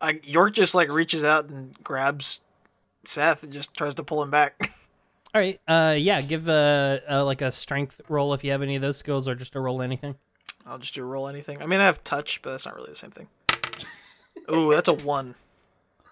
[0.00, 2.40] I, York just like reaches out and grabs
[3.04, 4.56] Seth and just tries to pull him back.
[5.34, 5.60] All right.
[5.66, 5.96] Uh.
[5.98, 6.20] Yeah.
[6.20, 9.34] Give a, a like a strength roll if you have any of those skills, or
[9.34, 10.14] just a roll anything.
[10.66, 11.60] I'll just do a roll anything.
[11.60, 13.28] I mean, I have touch, but that's not really the same thing.
[14.50, 15.34] Ooh, that's a one.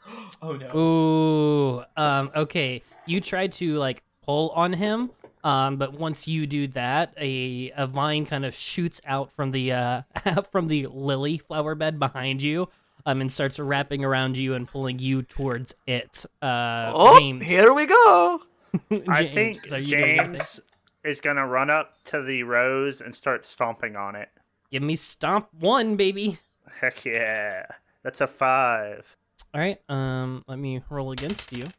[0.43, 0.77] Oh no.
[0.77, 1.85] Ooh.
[1.97, 2.33] Um.
[2.35, 2.83] Okay.
[3.07, 5.11] You try to like pull on him.
[5.45, 5.77] Um.
[5.77, 10.03] But once you do that, a a vine kind of shoots out from the uh
[10.53, 12.69] from the lily flower bed behind you.
[13.05, 16.25] Um, and starts wrapping around you and pulling you towards it.
[16.41, 18.43] Uh, Oh, James, here we go.
[19.09, 19.89] I think are you?
[19.89, 20.61] James
[21.03, 24.29] is gonna run up to the rose and start stomping on it.
[24.71, 26.39] Give me stomp one, baby.
[26.81, 27.67] Heck yeah.
[28.05, 29.05] That's a five.
[29.53, 29.81] All right.
[29.89, 31.71] Um, let me roll against you.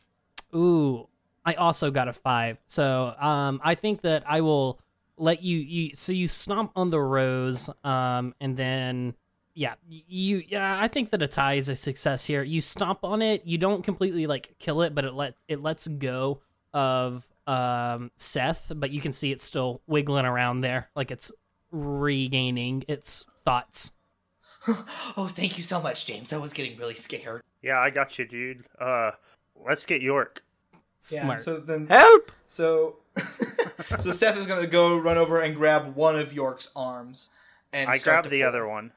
[0.54, 1.08] Ooh,
[1.46, 2.58] I also got a five.
[2.66, 4.80] So, um, I think that I will
[5.18, 5.58] let you.
[5.58, 7.70] You so you stomp on the rose.
[7.84, 9.16] Um, and then
[9.54, 10.80] yeah, you yeah.
[10.82, 12.44] I think that a tie is a success here.
[12.44, 13.46] You stomp on it.
[13.46, 16.42] You don't completely like kill it, but it let it lets go
[16.74, 18.72] of um Seth.
[18.76, 21.32] But you can see it's still wiggling around there, like it's
[21.72, 23.92] regaining its thoughts.
[25.18, 26.32] Oh, thank you so much, James.
[26.32, 27.44] I was getting really scared.
[27.62, 28.64] Yeah, I got you, dude.
[28.80, 29.12] Uh,
[29.68, 30.42] let's get York.
[31.06, 31.42] Smart.
[31.42, 32.32] so then Help!
[32.48, 32.98] So,
[34.02, 37.30] so Seth is gonna go run over and grab one of York's arms,
[37.72, 38.48] and I start grabbed to the pull.
[38.50, 38.92] other one.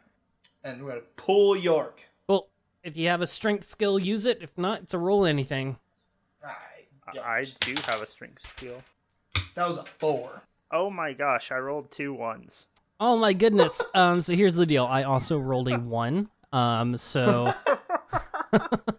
[0.65, 2.09] and we're gonna pull York.
[2.29, 2.49] Well,
[2.85, 4.39] if you have a strength skill, use it.
[4.41, 5.79] If not, it's a roll anything.
[6.45, 7.25] I, don't.
[7.25, 8.83] I do have a strength skill.
[9.55, 10.43] that was a four.
[10.73, 12.67] Oh my gosh, I rolled two ones.
[12.99, 13.83] Oh my goodness.
[13.95, 14.85] um, so here's the deal.
[14.87, 16.29] I also rolled a one.
[16.53, 17.53] Um, so,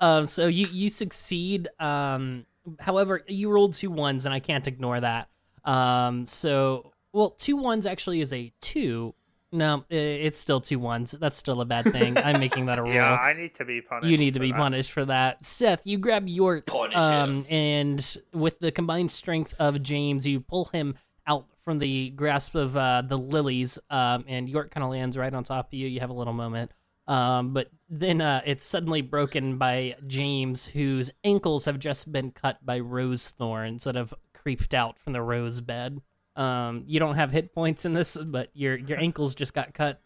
[0.00, 1.68] um, so you you succeed.
[1.78, 2.46] Um,
[2.80, 5.28] however, you rolled two ones, and I can't ignore that.
[5.64, 9.14] Um, so well, two ones actually is a two.
[9.52, 11.12] No, it's still two ones.
[11.12, 12.18] That's still a bad thing.
[12.18, 12.92] I'm making that a rule.
[12.92, 14.10] Yeah, I need to be punished.
[14.10, 14.58] You need to for be that.
[14.58, 15.44] punished for that.
[15.44, 20.64] Seth, you grab York, Punish um, and with the combined strength of James, you pull
[20.66, 25.16] him out from the grasp of uh, the lilies, um, and York kind of lands
[25.16, 25.86] right on top of you.
[25.86, 26.72] You have a little moment.
[27.06, 32.64] Um, but then uh, it's suddenly broken by James, whose ankles have just been cut
[32.64, 36.00] by rose thorns that have creeped out from the rose bed.
[36.36, 40.00] Um, you don't have hit points in this, but your your ankles just got cut.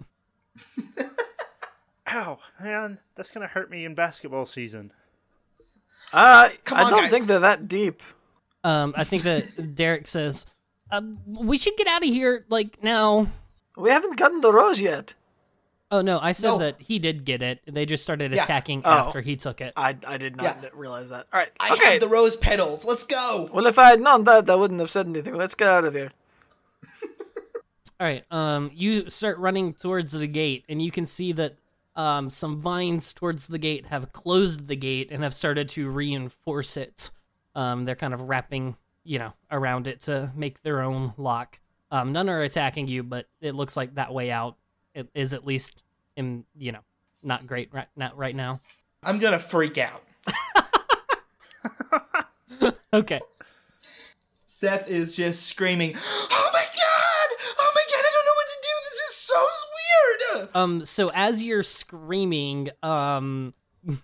[2.10, 4.92] Ow, man, that's gonna hurt me in basketball season.
[6.12, 7.10] Uh, Come I don't guys.
[7.10, 8.02] think they're that deep.
[8.64, 10.46] Um, I think that Derek says,
[10.90, 13.28] uh, "We should get out of here, like now."
[13.76, 15.14] We haven't gotten the rose yet.
[15.90, 16.58] Oh no, I said No.
[16.58, 17.60] that he did get it.
[17.66, 18.44] They just started Yeah.
[18.44, 18.90] attacking Oh.
[18.90, 19.72] after he took it.
[19.76, 20.68] I, I did not Yeah.
[20.74, 21.26] realize that.
[21.32, 21.50] All right.
[21.60, 21.92] I okay.
[21.92, 22.84] have the rose petals.
[22.84, 23.48] Let's go.
[23.52, 25.34] Well, if I had known that, I wouldn't have said anything.
[25.34, 26.10] Let's get out of here.
[28.00, 31.56] All right, um, you start running towards the gate, and you can see that
[31.96, 36.76] um, some vines towards the gate have closed the gate and have started to reinforce
[36.76, 37.10] it.
[37.56, 41.58] Um, they're kind of wrapping you know, around it to make their own lock.
[41.90, 44.56] Um, none are attacking you, but it looks like that way out
[44.98, 45.82] it is at least
[46.16, 46.80] in you know
[47.22, 48.60] not great right not right now.
[49.02, 50.02] I'm gonna freak out.
[52.92, 53.20] Okay.
[54.46, 57.54] Seth is just screaming, "Oh my god!
[57.58, 58.04] Oh my god!
[58.04, 58.74] I don't know what to do.
[58.84, 59.46] This is so
[60.34, 63.52] weird." Um, so as you're screaming, um,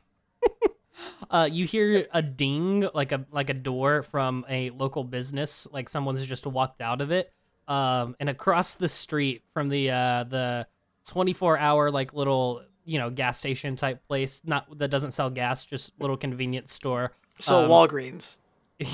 [1.30, 5.88] uh, you hear a ding, like a like a door from a local business, like
[5.88, 7.32] someone's just walked out of it.
[7.66, 10.66] Um, and across the street from the uh the
[11.08, 15.64] 24 hour like little you know gas station type place, not that doesn't sell gas,
[15.66, 17.12] just little convenience store.
[17.38, 18.36] So Um, Walgreens.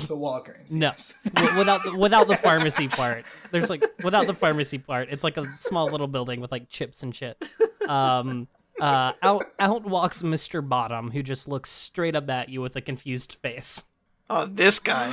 [0.05, 0.71] So Walgreens.
[0.71, 1.13] No, yes.
[1.35, 3.25] w- without the, without the pharmacy part.
[3.51, 5.09] There's like without the pharmacy part.
[5.09, 7.43] It's like a small little building with like chips and shit.
[7.87, 8.47] Um,
[8.79, 10.67] uh, out out walks Mr.
[10.67, 13.87] Bottom, who just looks straight up at you with a confused face.
[14.29, 15.09] Oh, this guy.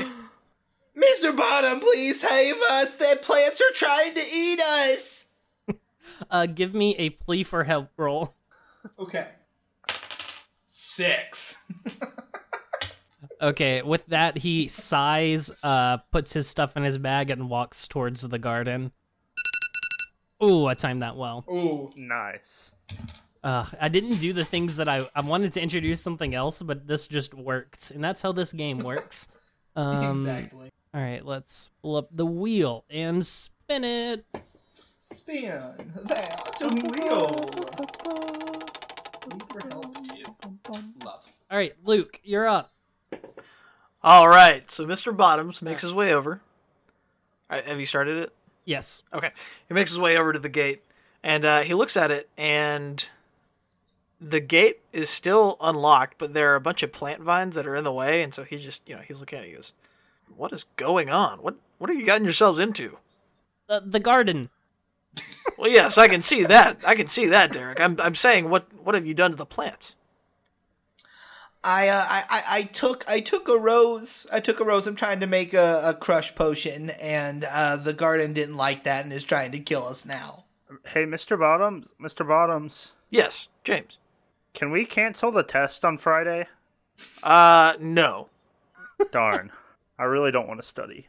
[0.96, 1.36] Mr.
[1.36, 2.96] Bottom, please save us.
[2.96, 5.26] The plants are trying to eat us.
[6.30, 8.34] Uh, give me a plea for help roll.
[8.98, 9.28] Okay.
[10.66, 11.62] Six.
[13.40, 18.22] Okay, with that he sighs, uh, puts his stuff in his bag, and walks towards
[18.22, 18.90] the garden.
[20.42, 21.44] Ooh, I timed that well.
[21.50, 21.90] Ooh.
[21.96, 22.72] Nice.
[23.42, 26.86] Uh, I didn't do the things that I, I wanted to introduce something else, but
[26.86, 29.28] this just worked, and that's how this game works.
[29.76, 30.70] Um, exactly.
[30.92, 34.24] All right, let's pull up the wheel and spin it.
[35.10, 35.50] Spin
[36.04, 37.30] that wheel.
[39.28, 40.24] Need for help too.
[41.04, 41.28] Love.
[41.50, 42.72] All right, Luke, you're up.
[44.02, 44.70] All right.
[44.70, 45.16] So Mr.
[45.16, 46.42] Bottoms makes his way over.
[47.50, 48.32] All right, have you started it?
[48.64, 49.02] Yes.
[49.12, 49.30] Okay.
[49.66, 50.82] He makes his way over to the gate
[51.22, 53.08] and uh, he looks at it and
[54.20, 57.76] the gate is still unlocked, but there are a bunch of plant vines that are
[57.76, 59.72] in the way, and so he just you know, he's looking at it, he goes,
[60.36, 61.38] What is going on?
[61.38, 62.98] What what have you gotten yourselves into?
[63.68, 64.50] Uh, the garden.
[65.58, 66.78] Well yes, I can see that.
[66.86, 67.80] I can see that, Derek.
[67.80, 69.94] I'm I'm saying what what have you done to the plants?
[71.64, 74.26] I, uh, I I I took I took a rose.
[74.32, 74.86] I took a rose.
[74.86, 79.04] I'm trying to make a, a crush potion, and uh, the garden didn't like that
[79.04, 80.44] and is trying to kill us now.
[80.86, 81.38] Hey, Mr.
[81.38, 82.26] Bottoms, Mr.
[82.26, 83.98] Bottoms, Yes, James.
[84.54, 86.46] can we cancel the test on Friday?
[87.22, 88.28] Uh no.
[89.12, 89.50] Darn.
[89.98, 91.08] I really don't want to study.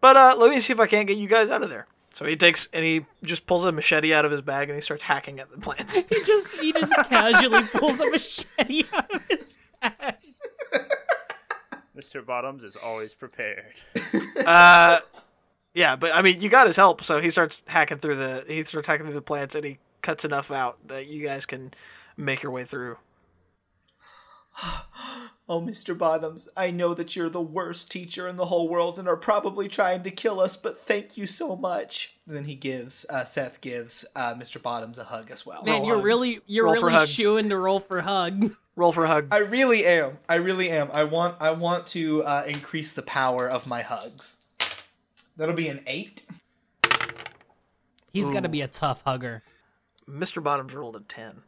[0.00, 1.86] But uh, let me see if I can't get you guys out of there.
[2.12, 4.82] So he takes and he just pulls a machete out of his bag and he
[4.82, 6.02] starts hacking at the plants.
[6.08, 10.16] He just he just casually pulls a machete out of his bag.
[11.96, 12.24] Mr.
[12.24, 13.74] Bottoms is always prepared.
[14.46, 15.00] uh,
[15.74, 18.62] yeah, but I mean, you got his help, so he starts hacking through the he
[18.64, 21.72] starts hacking through the plants and he cuts enough out that you guys can
[22.16, 22.98] make your way through.
[25.48, 25.96] Oh, Mr.
[25.98, 29.68] Bottoms, I know that you're the worst teacher in the whole world and are probably
[29.68, 32.14] trying to kill us, but thank you so much.
[32.26, 34.62] And then he gives uh, Seth gives uh, Mr.
[34.62, 35.62] Bottoms a hug as well.
[35.64, 36.04] Man, Roll you're hug.
[36.04, 37.08] really you're Roll really hug.
[37.08, 38.54] shooing to roll for hug.
[38.76, 39.26] Roll for hug.
[39.30, 40.16] I really am.
[40.30, 40.88] I really am.
[40.94, 41.36] I want.
[41.40, 44.38] I want to uh, increase the power of my hugs.
[45.36, 46.24] That'll be an eight.
[48.14, 49.42] He's got to be a tough hugger.
[50.08, 50.42] Mr.
[50.42, 51.42] Bottoms rolled a ten,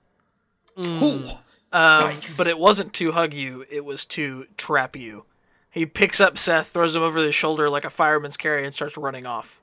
[0.79, 1.31] Ooh.
[1.74, 5.24] Um, but it wasn't to hug you; it was to trap you.
[5.70, 8.96] He picks up Seth, throws him over his shoulder like a fireman's carry, and starts
[8.96, 9.60] running off.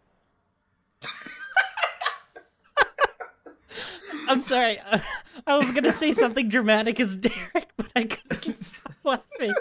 [4.27, 4.77] I'm sorry.
[5.47, 9.53] I was gonna say something dramatic as Derek, but I couldn't stop laughing.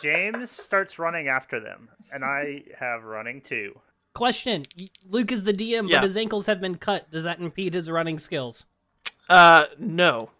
[0.00, 3.78] James starts running after them, and I have running too.
[4.14, 4.62] Question:
[5.08, 5.98] Luke is the DM, Yeah.
[5.98, 7.10] but his ankles have been cut.
[7.10, 8.66] Does that impede his running skills?
[9.28, 10.30] Uh, no,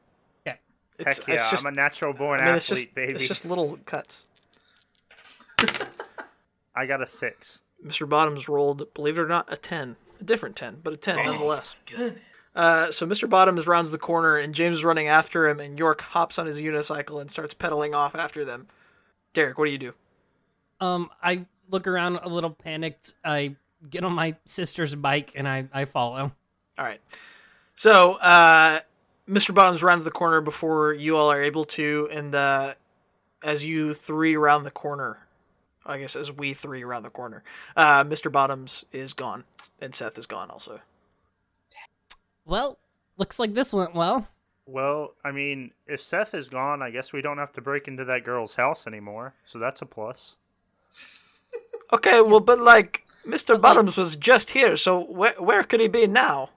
[1.00, 1.10] Okay.
[1.10, 3.14] Heck yeah, it's just I'm a natural born I mean, it's athlete, just baby.
[3.14, 4.28] it's just little cuts.
[6.74, 7.62] I got a six.
[7.84, 8.08] Mr.
[8.08, 9.96] Bottoms rolled, believe it or not, a 10.
[10.20, 11.74] A different 10, but a 10 nonetheless.
[11.86, 12.20] Good.
[12.54, 13.28] Uh, so Mr.
[13.28, 16.60] Bottoms rounds the corner, and James is running after him, and York hops on his
[16.60, 18.66] unicycle and starts pedaling off after them.
[19.32, 19.94] Derek, what do you do?
[20.80, 23.14] Um, I look around a little panicked.
[23.24, 23.54] I
[23.88, 26.32] get on my sister's bike and I I follow.
[26.78, 27.00] All right.
[27.76, 28.80] So uh,
[29.30, 29.54] Mr.
[29.54, 32.74] Bottoms rounds the corner before you all are able to, and uh,
[33.42, 35.20] as you three round the corner,
[35.86, 37.44] I guess as we three round the corner,
[37.76, 38.30] uh, Mr.
[38.30, 39.44] Bottoms is gone,
[39.80, 40.80] and Seth is gone also.
[42.44, 42.78] Well,
[43.16, 44.26] looks like this went well.
[44.66, 48.04] Well, I mean, if Seth is gone, I guess we don't have to break into
[48.06, 49.34] that girl's house anymore.
[49.44, 50.36] So that's a plus.
[51.92, 53.60] Okay, well, but like Mr.
[53.60, 56.50] Bottoms was just here, so where where could he be now?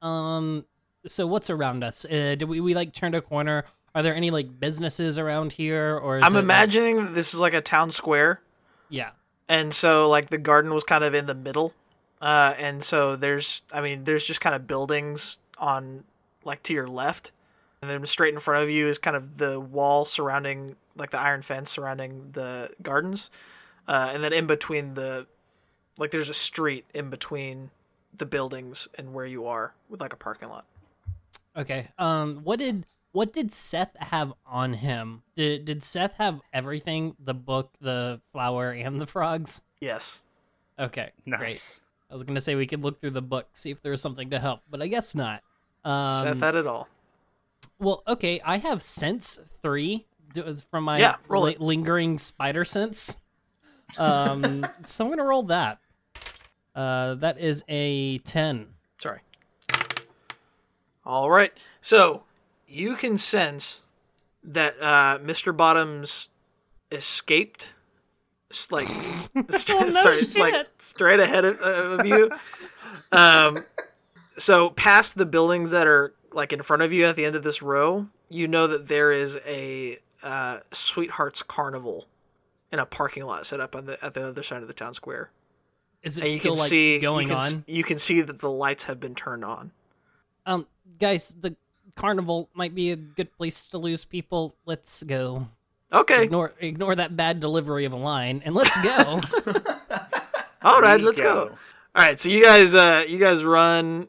[0.00, 0.64] Um,
[1.06, 2.04] so what's around us?
[2.04, 3.64] Uh, did we we like turned a corner?
[3.94, 7.40] Are there any like businesses around here, or is I'm like- imagining that this is
[7.40, 8.40] like a town square,
[8.88, 9.10] yeah.
[9.48, 11.74] and so like the garden was kind of in the middle,
[12.20, 16.04] uh, and so there's I mean there's just kind of buildings on
[16.44, 17.32] like to your left,
[17.82, 21.20] and then straight in front of you is kind of the wall surrounding like the
[21.20, 23.30] iron fence surrounding the gardens,
[23.88, 25.26] uh, and then in between the
[25.98, 27.70] like there's a street in between
[28.16, 30.64] the buildings and where you are with like a parking lot.
[31.56, 31.88] Okay.
[31.98, 32.40] Um.
[32.44, 35.22] What did what did Seth have on him?
[35.34, 37.16] Did did Seth have everything?
[37.18, 39.62] The book, the flower, and the frogs.
[39.80, 40.22] Yes.
[40.78, 41.10] Okay.
[41.26, 41.38] Nice.
[41.40, 41.80] Great.
[42.10, 44.30] I was gonna say we could look through the book, see if there was something
[44.30, 45.42] to help, but I guess not.
[45.84, 46.88] Um, Seth had it all.
[47.78, 48.40] Well, okay.
[48.44, 53.20] I have sense three It was from my Yeah, li- lingering spider sense.
[53.98, 54.64] Um.
[54.84, 55.78] so I'm gonna roll that.
[56.74, 57.14] Uh.
[57.16, 58.68] That is a ten.
[61.10, 61.20] Sorry.
[61.20, 61.52] All right.
[61.80, 62.22] So
[62.66, 63.80] you can sense
[64.44, 65.56] that uh, Mr.
[65.56, 66.28] Bottoms
[66.90, 67.72] escaped,
[68.50, 68.88] s- like,
[69.50, 72.30] st- sorry, like straight ahead of, of you.
[73.12, 73.58] Um,
[74.38, 77.42] so past the buildings that are like in front of you at the end of
[77.42, 82.06] this row, you know that there is a uh, Sweethearts Carnival
[82.72, 84.94] in a parking lot set up on the at the other side of the town
[84.94, 85.30] square.
[86.02, 87.64] Is it And you still can like see going you can, on?
[87.66, 89.72] You can see that the lights have been turned on.
[90.46, 90.66] Um,
[90.98, 91.56] guys, the
[91.94, 94.54] carnival might be a good place to lose people.
[94.66, 95.48] Let's go.
[95.92, 96.24] Okay.
[96.24, 99.20] Ignore ignore that bad delivery of a line, and let's go.
[100.62, 101.48] All right, let's go.
[101.94, 104.06] All right, so you guys, uh, you guys run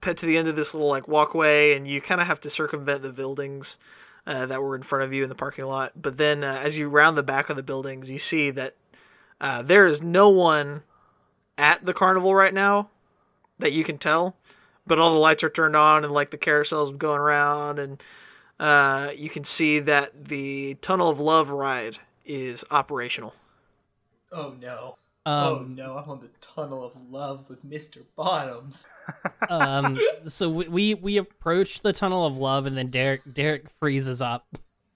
[0.00, 2.50] pet to the end of this little like walkway, and you kind of have to
[2.50, 3.78] circumvent the buildings
[4.26, 5.92] uh, that were in front of you in the parking lot.
[6.00, 8.72] But then, uh, as you round the back of the buildings, you see that
[9.40, 10.82] uh, there is no one
[11.58, 12.88] at the carnival right now
[13.58, 14.36] that you can tell.
[14.86, 18.02] But all the lights are turned on, and like the carousels going around, and
[18.58, 23.34] uh, you can see that the Tunnel of Love ride is operational.
[24.32, 24.96] Oh no.
[25.24, 28.02] Um, oh no, I'm on the tunnel of love with Mr.
[28.16, 28.86] Bottoms.
[29.48, 34.20] um, so we, we we approach the tunnel of love, and then Derek Derek freezes
[34.20, 34.46] up.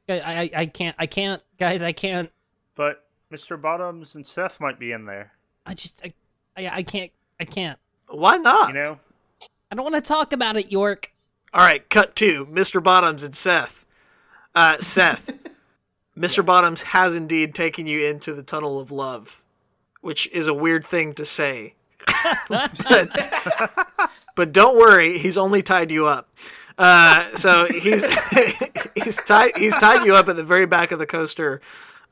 [0.08, 2.30] I, I I can't I can't guys I can't
[2.74, 3.60] But Mr.
[3.60, 5.32] Bottoms and Seth might be in there.
[5.64, 6.12] I just I
[6.56, 7.78] I, I can't I can't
[8.08, 8.74] Why not?
[8.74, 8.98] You know?
[9.70, 11.12] I don't want to talk about it, York.
[11.52, 12.46] All right, cut two.
[12.46, 12.82] Mr.
[12.82, 13.84] Bottoms and Seth.
[14.54, 15.38] Uh, Seth.
[16.16, 16.44] Mr.
[16.44, 19.44] Bottoms has indeed taken you into the tunnel of love,
[20.00, 21.74] which is a weird thing to say.
[22.48, 23.70] but,
[24.34, 26.30] but don't worry, he's only tied you up.
[26.78, 28.04] Uh, so he's
[28.94, 31.60] he's tied he's tied you up at the very back of the coaster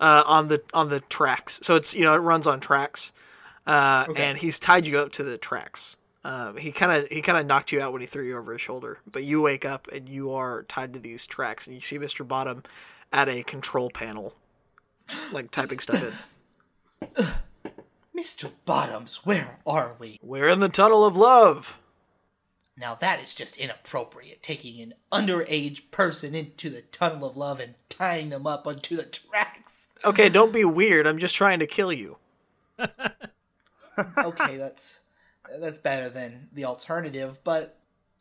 [0.01, 1.61] uh, on the on the tracks.
[1.63, 3.13] So it's you know it runs on tracks,
[3.67, 5.97] uh, and he's tied you up to the tracks.
[6.25, 8.53] Uh, he kind of he kind of knocked you out when he threw you over
[8.53, 11.81] his shoulder, but you wake up and you are tied to these tracks, and you
[11.81, 12.63] see Mister Bottom
[13.13, 14.35] at a control panel,
[15.33, 17.27] like typing stuff in.
[18.17, 18.51] Mr.
[18.65, 20.19] Bottoms, where are we?
[20.23, 21.79] We're in the tunnel of love.
[22.77, 27.75] Now that is just inappropriate, taking an underage person into the tunnel of love and
[27.89, 29.89] tying them up onto the tracks.
[30.05, 31.07] Okay, don't be weird.
[31.07, 32.17] I'm just trying to kill you.
[34.19, 35.01] Okay, that's
[35.61, 37.77] that's better than the alternative, but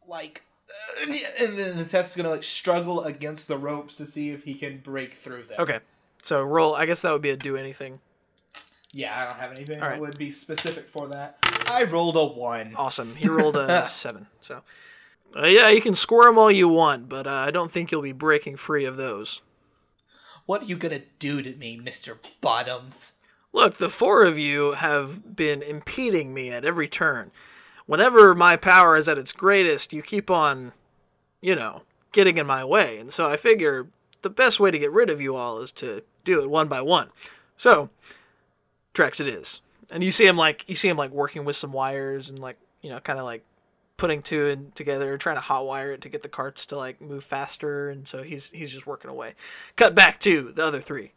[0.07, 4.53] like uh, and then Seth's gonna like struggle against the ropes to see if he
[4.53, 5.57] can break through them.
[5.59, 5.79] Okay,
[6.21, 6.75] so roll.
[6.75, 7.99] I guess that would be a do anything.
[8.93, 9.99] Yeah, I don't have anything All that right.
[9.99, 11.37] would be specific for that.
[11.67, 12.73] I rolled a one.
[12.75, 13.15] Awesome.
[13.15, 14.27] He rolled a seven.
[14.39, 14.61] So,
[15.35, 18.03] uh, yeah, you can score them all you want, but uh, I don't think you'll
[18.03, 19.41] be breaking free of those.
[20.45, 22.17] What are you gonna do to me, Mr.
[22.41, 23.13] Bottoms?
[23.53, 27.31] Look, the four of you have been impeding me at every turn.
[27.85, 30.73] Whenever my power is at its greatest, you keep on,
[31.39, 32.97] you know, getting in my way.
[32.97, 33.87] And so I figure
[34.23, 36.81] the best way to get rid of you all is to do it one by
[36.81, 37.09] one.
[37.55, 37.89] So,
[38.93, 39.61] Trex it is.
[39.91, 42.57] And you see him like you see him like working with some wires and like,
[42.81, 43.43] you know, kind of like
[43.97, 47.89] putting two together, trying to hotwire it to get the carts to like move faster
[47.89, 49.35] and so he's he's just working away.
[49.75, 51.11] Cut back to the other three.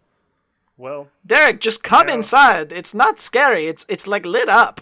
[0.78, 2.14] Well, Derek, just come Yeah.
[2.16, 2.70] inside.
[2.72, 3.66] It's not scary.
[3.66, 4.80] It's it's like lit up.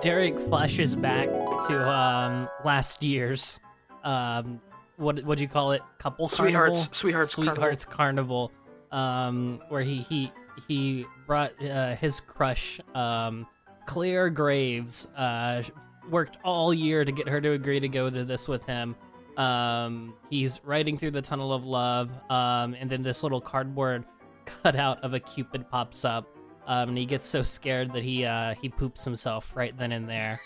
[0.00, 3.60] Derek flashes back to um last year's
[4.02, 4.60] um
[4.96, 6.94] what what'd you call it couple Sweethearts- carnival?
[6.94, 8.50] Sweethearts sweethearts carnival,
[8.90, 10.32] um where he he
[10.68, 13.46] he brought uh, his crush um
[13.86, 15.62] Claire Graves uh
[16.10, 18.96] worked all year to get her to agree to go to this with him.
[19.36, 24.04] Um he's riding through the tunnel of love um and then this little cardboard
[24.46, 26.34] cutout of a cupid pops up
[26.66, 30.08] um, and he gets so scared that he uh, he poops himself right then and
[30.08, 30.38] there.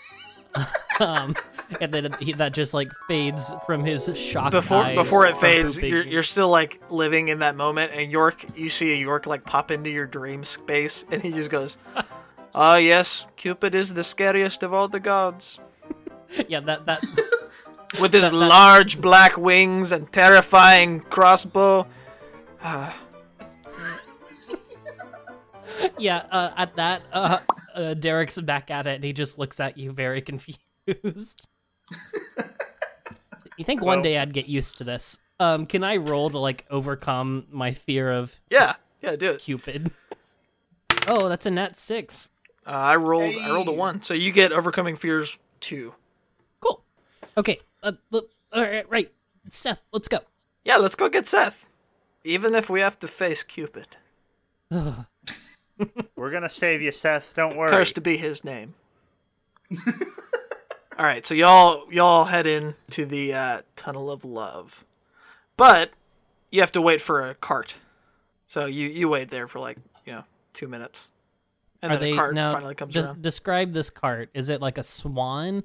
[0.99, 1.35] um,
[1.79, 4.51] and then he, that just like fades from his shock.
[4.51, 5.89] before eyes before it fades, pooping.
[5.89, 9.45] you're you're still like living in that moment, and York, you see a York like
[9.45, 11.77] pop into your dream space, and he just goes,
[12.53, 15.59] "Ah, yes, Cupid is the scariest of all the gods."
[16.47, 17.03] yeah, that that
[18.01, 21.87] with his large black wings and terrifying crossbow.
[25.97, 26.23] yeah.
[26.31, 27.39] Uh, at that, uh,
[27.73, 31.47] uh, Derek's back at it, and he just looks at you very confused.
[33.57, 35.19] you think one day I'd get used to this?
[35.39, 39.39] Um, can I roll to like overcome my fear of Yeah, yeah, do it.
[39.39, 39.91] Cupid?
[41.07, 42.31] Oh, that's a nat six.
[42.67, 45.95] Uh, I rolled, I rolled a one, so you get overcoming fears two.
[46.59, 46.83] Cool.
[47.37, 47.59] Okay.
[47.81, 49.11] Uh, look, all right, right.
[49.49, 50.19] Seth, let's go.
[50.65, 51.67] Yeah, let's go get Seth,
[52.23, 53.87] even if we have to face Cupid.
[56.15, 57.33] We're gonna save you, Seth.
[57.35, 57.69] Don't worry.
[57.69, 58.73] Cursed to be his name.
[60.97, 64.83] All right, so y'all y'all head in to the uh, tunnel of love,
[65.55, 65.91] but
[66.51, 67.75] you have to wait for a cart.
[68.47, 71.11] So you you wait there for like you know two minutes,
[71.81, 72.51] and Are then they a cart now?
[72.51, 73.21] finally comes just around.
[73.21, 74.29] describe this cart.
[74.33, 75.63] Is it like a swan?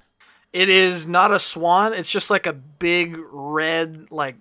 [0.53, 1.95] It is not a swan.
[1.95, 4.37] It's just like a big red like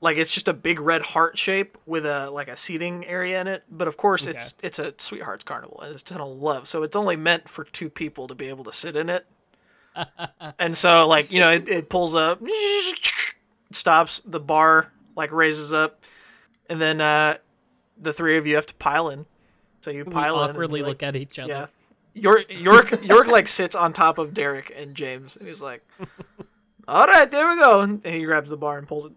[0.00, 3.46] like it's just a big red heart shape with a like a seating area in
[3.46, 3.64] it.
[3.70, 6.82] But of course, it's it's a sweethearts carnival and it's a tunnel of love, so
[6.82, 9.26] it's only meant for two people to be able to sit in it.
[10.58, 12.40] and so like you know it, it pulls up,
[13.70, 16.04] stops the bar like raises up,
[16.68, 17.36] and then uh
[17.98, 19.26] the three of you have to pile in.
[19.82, 21.52] So you We pile in awkwardly like, look at each other.
[21.52, 21.66] yeah.
[22.14, 25.86] York York York like sits on top of Derek and James and he's like,
[26.88, 27.82] All right, there we go.
[27.82, 29.12] And he grabs the bar and pulls it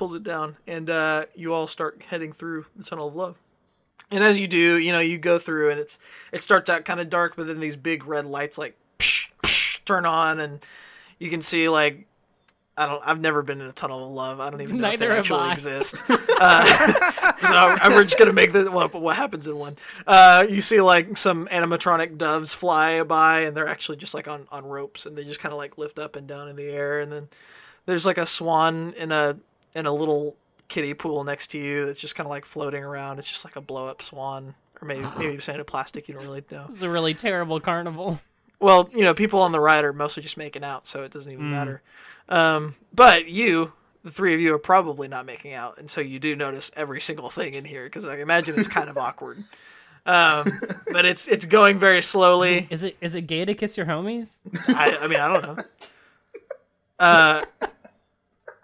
[0.00, 0.56] pulls it down.
[0.66, 3.38] And uh, you all start heading through the tunnel of love.
[4.10, 5.98] And as you do, you know, you go through and it's
[6.32, 9.84] it starts out kind of dark, but then these big red lights like psh, psh,
[9.84, 10.64] turn on and
[11.18, 12.06] you can see like
[12.78, 13.02] I don't.
[13.04, 14.40] I've never been in a tunnel of love.
[14.40, 16.02] I don't even know if they actually exist.
[16.42, 16.64] Uh,
[17.36, 19.76] so we're just gonna make the well, what happens in one.
[20.06, 24.46] Uh, you see like some animatronic doves fly by, and they're actually just like on
[24.50, 27.00] on ropes, and they just kind of like lift up and down in the air.
[27.00, 27.28] And then
[27.84, 29.36] there's like a swan in a
[29.74, 30.36] in a little
[30.68, 33.18] kiddie pool next to you that's just kind of like floating around.
[33.18, 36.08] It's just like a blow up swan, or maybe maybe it's made of plastic.
[36.08, 36.66] You don't really know.
[36.68, 38.20] It's a really terrible carnival.
[38.60, 41.32] Well, you know, people on the ride are mostly just making out, so it doesn't
[41.32, 41.82] even matter.
[42.28, 43.72] Um, but you,
[44.04, 47.00] the three of you, are probably not making out, and so you do notice every
[47.00, 49.44] single thing in here because I imagine it's kind of awkward.
[50.04, 50.50] Um,
[50.92, 52.66] but it's it's going very slowly.
[52.70, 54.36] Is it is it gay to kiss your homies?
[54.68, 55.64] I, I mean, I don't know.
[56.98, 57.42] Uh,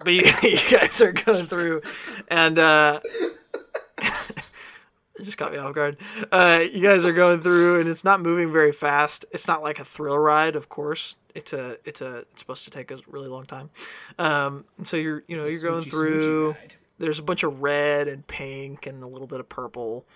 [0.07, 1.83] but you, you guys are going through,
[2.29, 3.01] and uh,
[3.99, 5.97] it just caught me off guard.
[6.31, 9.27] Uh, you guys are going through, and it's not moving very fast.
[9.33, 11.17] It's not like a thrill ride, of course.
[11.35, 13.69] It's a, it's a, it's supposed to take a really long time.
[14.17, 16.55] Um, and so you're, you know, you're going through.
[16.99, 20.07] There's a bunch of red and pink and a little bit of purple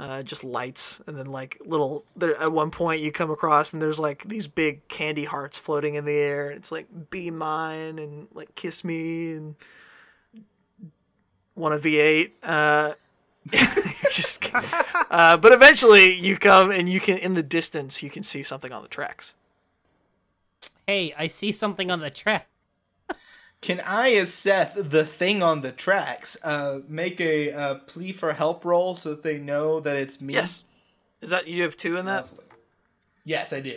[0.00, 3.82] uh, just lights and then like little there at one point you come across and
[3.82, 6.50] there's like these big candy hearts floating in the air.
[6.50, 9.54] It's like be mine and like kiss me and
[11.56, 12.92] want a v8 uh
[14.12, 14.54] just
[15.10, 18.72] uh, but eventually you come and you can in the distance you can see something
[18.72, 19.34] on the tracks.
[20.86, 22.48] Hey, I see something on the track.
[23.60, 28.32] Can I, as Seth, the thing on the tracks, uh, make a uh, plea for
[28.32, 30.34] help roll so that they know that it's me?
[30.34, 30.62] yes
[31.20, 32.44] is that you have two in that Lovely.
[33.24, 33.76] Yes, I do.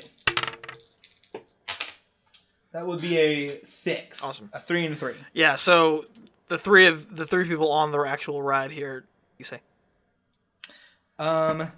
[2.71, 4.23] That would be a six.
[4.23, 4.49] Awesome.
[4.53, 5.15] A three and a three.
[5.33, 6.05] yeah so
[6.47, 9.05] the three of the three people on the actual ride here
[9.37, 9.59] you say
[11.19, 11.71] Um.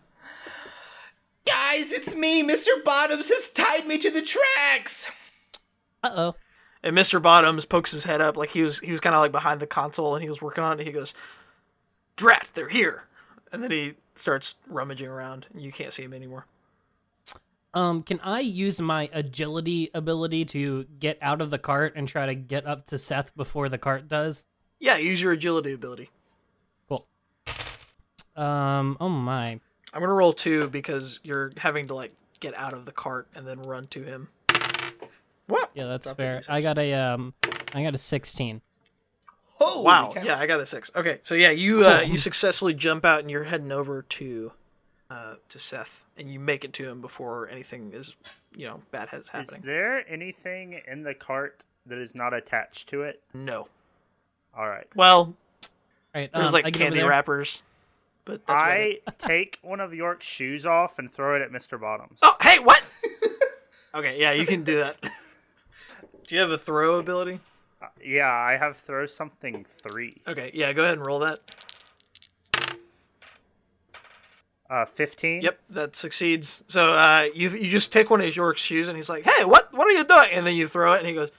[1.45, 2.41] Guys, it's me.
[2.43, 2.83] Mr.
[2.85, 5.09] Bottoms has tied me to the tracks.
[6.01, 6.35] Uh oh.
[6.83, 7.21] And Mr.
[7.21, 9.67] Bottoms pokes his head up, like he was he was kind of like behind the
[9.67, 10.81] console, and he was working on it.
[10.81, 11.13] And he goes,
[12.17, 13.07] "Drat, they're here!"
[13.51, 16.45] And then he starts rummaging around, and you can't see him anymore.
[17.73, 22.25] Um, can I use my agility ability to get out of the cart and try
[22.25, 24.45] to get up to Seth before the cart does?
[24.79, 26.09] Yeah, use your agility ability.
[26.87, 27.07] Cool.
[28.35, 29.59] Um, oh my.
[29.93, 33.47] I'm gonna roll two because you're having to like get out of the cart and
[33.47, 34.29] then run to him.
[35.47, 35.71] What?
[35.73, 36.41] Yeah, that's Drop fair.
[36.47, 37.33] I got a um,
[37.73, 38.61] I got a sixteen.
[39.59, 40.11] Oh Wow.
[40.13, 40.23] cow.
[40.23, 40.91] Yeah, I got a six.
[40.95, 44.51] Okay, so yeah, you uh, you successfully jump out and you're heading over to
[45.09, 48.15] uh, to Seth, and you make it to him before anything is
[48.55, 49.61] you know bad has happening.
[49.61, 53.21] Is there anything in the cart that is not attached to it?
[53.33, 53.67] No.
[54.57, 54.87] All right.
[54.95, 55.35] Well, All
[56.15, 57.09] right, there's um, like I get over candy there.
[57.09, 57.63] wrappers,
[58.25, 58.61] but that's.
[58.61, 61.79] I take one of York's shoes off and throw it at Mr.
[61.79, 62.19] Bottoms.
[62.21, 62.83] Oh, hey, what?
[63.95, 64.97] okay, yeah, you can do that.
[66.27, 67.39] Do you have a throw ability?
[68.03, 70.21] Yeah, I have throw something three.
[70.27, 71.39] Okay, yeah, go ahead and roll that.
[74.69, 75.41] Uh, fifteen.
[75.41, 76.63] Yep, that succeeds.
[76.67, 79.69] So uh, you you just take one of York's shoes, and he's like, "Hey, what
[79.75, 81.31] what are you doing?" And then you throw it, and he goes,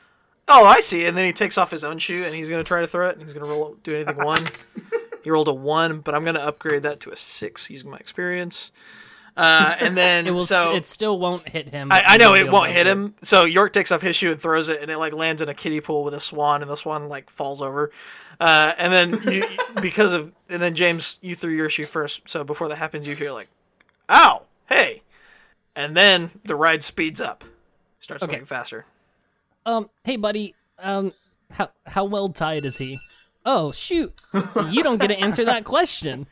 [0.47, 2.81] "Oh, I see." And then he takes off his own shoe, and he's gonna try
[2.83, 4.47] to throw it, and he's gonna roll do anything one.
[5.25, 8.71] he rolled a one, but I'm gonna upgrade that to a six using my experience.
[9.37, 10.43] Uh, and then It will.
[10.43, 11.91] so it still won't hit him.
[11.91, 13.15] I, I know it won't hit him.
[13.23, 15.55] So York takes off his shoe and throws it, and it like lands in a
[15.55, 17.91] kiddie pool with a swan, and the swan like falls over.
[18.39, 19.43] Uh, and then you,
[19.83, 22.23] because of, and then James, you threw your shoe first.
[22.27, 23.49] So before that happens, you hear like,
[24.09, 25.03] "Ow, hey!"
[25.75, 27.43] And then the ride speeds up,
[27.99, 28.35] starts Okay.
[28.37, 28.87] going faster.
[29.67, 31.13] Um, hey buddy, um,
[31.51, 33.01] how how well tied is he?
[33.45, 34.13] Oh shoot,
[34.71, 36.27] you don't get to answer that question.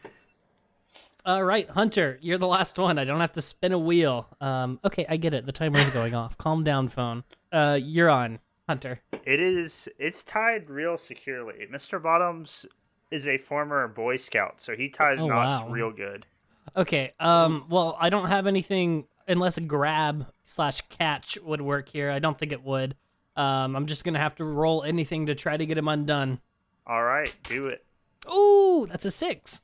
[1.24, 2.98] All right, Hunter, you're the last one.
[2.98, 4.26] I don't have to spin a wheel.
[4.40, 5.46] Um, okay, I get it.
[5.46, 6.36] The timer is going off.
[6.36, 7.22] Calm down, phone.
[7.52, 9.00] Uh, you're on, Hunter.
[9.24, 9.88] It is.
[10.00, 11.66] It's tied real securely.
[11.72, 12.02] Mr.
[12.02, 12.66] Bottoms
[13.12, 15.68] is a former Boy Scout, so he ties Oh, knots wow.
[15.68, 16.26] real good.
[16.76, 17.12] Okay.
[17.20, 17.66] Um.
[17.68, 22.10] Well, I don't have anything unless a grab slash catch would work here.
[22.10, 22.96] I don't think it would.
[23.36, 23.76] Um.
[23.76, 26.40] I'm just gonna have to roll anything to try to get him undone.
[26.84, 27.84] All right, do it.
[28.34, 29.62] Ooh, that's a six.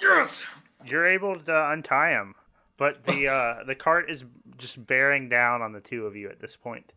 [0.00, 0.44] Yes.
[0.88, 2.34] You're able to untie him,
[2.78, 3.28] but the
[3.60, 4.24] uh, the cart is
[4.58, 6.92] just bearing down on the two of you at this point.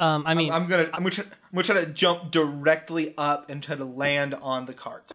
[0.00, 0.24] Um.
[0.26, 3.62] I mean, I'm gonna I'm gonna, try, I'm gonna try to jump directly up and
[3.62, 5.12] try to land on the cart.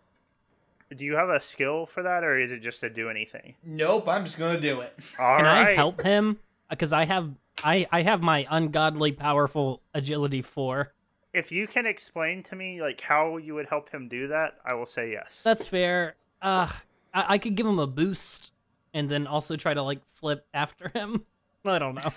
[0.95, 3.53] Do you have a skill for that, or is it just to do anything?
[3.63, 4.93] Nope, I'm just gonna do it.
[5.19, 5.67] All Can right.
[5.67, 6.39] I help him?
[6.69, 7.29] Because I have
[7.63, 10.93] I I have my ungodly powerful agility four.
[11.33, 14.73] If you can explain to me like how you would help him do that, I
[14.73, 15.41] will say yes.
[15.43, 16.15] That's fair.
[16.41, 16.69] Uh,
[17.13, 18.53] I, I could give him a boost,
[18.93, 21.25] and then also try to like flip after him.
[21.65, 22.09] I don't know.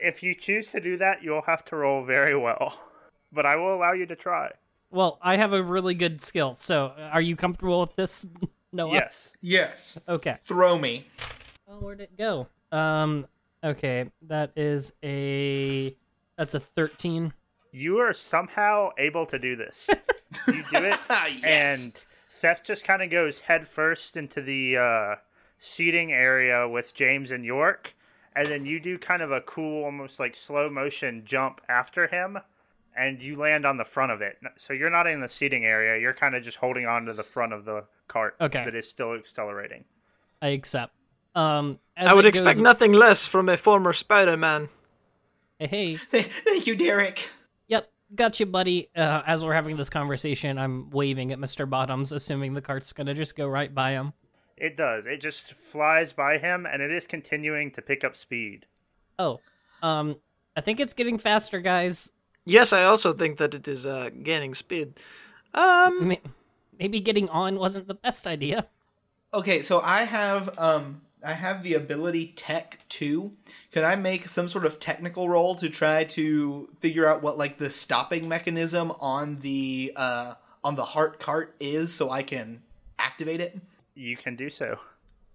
[0.00, 2.78] If you choose to do that, you'll have to roll very well,
[3.32, 4.50] but I will allow you to try.
[4.90, 6.52] well, I have a really good skill.
[6.52, 8.26] So, are you comfortable with this,
[8.72, 8.92] Noah?
[8.92, 9.32] Yes.
[9.40, 9.98] Yes.
[10.06, 10.36] Okay.
[10.42, 11.06] Throw me.
[11.66, 12.48] Oh, where'd it go?
[12.70, 13.26] Um.
[13.62, 15.96] Okay, that is a
[16.36, 17.32] that's a thirteen.
[17.72, 19.88] You are somehow able to do this.
[20.48, 21.40] you do it, yes.
[21.42, 21.92] and
[22.36, 25.14] Seth just kind of goes headfirst into the uh,
[25.58, 27.94] seating area with James and York,
[28.34, 32.38] and then you do kind of a cool, almost like slow motion jump after him,
[32.96, 34.38] and you land on the front of it.
[34.58, 37.22] So you're not in the seating area; you're kind of just holding on to the
[37.22, 38.64] front of the cart Okay.
[38.64, 39.84] that is still accelerating.
[40.42, 40.92] I accept.
[41.36, 44.68] Um, as I would it expect goes- nothing less from a former Spider-Man.
[45.58, 47.28] Hey, hey, Th- Thank you, Derek.
[48.14, 48.90] Yep, gotcha, buddy.
[48.94, 51.68] Uh, as we're having this conversation, I'm waving at Mr.
[51.68, 54.12] Bottoms, assuming the cart's gonna just go right by him.
[54.56, 55.06] It does.
[55.06, 58.66] It just flies by him, and it is continuing to pick up speed.
[59.18, 59.40] Oh,
[59.82, 60.16] um,
[60.56, 62.12] I think it's getting faster, guys.
[62.44, 64.94] Yes, I also think that it is uh, gaining speed.
[65.52, 66.16] Um,
[66.78, 68.68] Maybe getting on wasn't the best idea.
[69.32, 73.32] Okay, so I have um I have the ability Tech Two.
[73.72, 77.58] Can I make some sort of technical roll to try to figure out what like
[77.58, 82.62] the stopping mechanism on the uh on the heart cart is, so I can
[82.98, 83.58] activate it?
[83.94, 84.78] You can do so.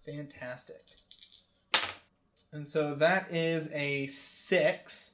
[0.06, 0.82] Fantastic.
[2.52, 5.12] And so that is a six.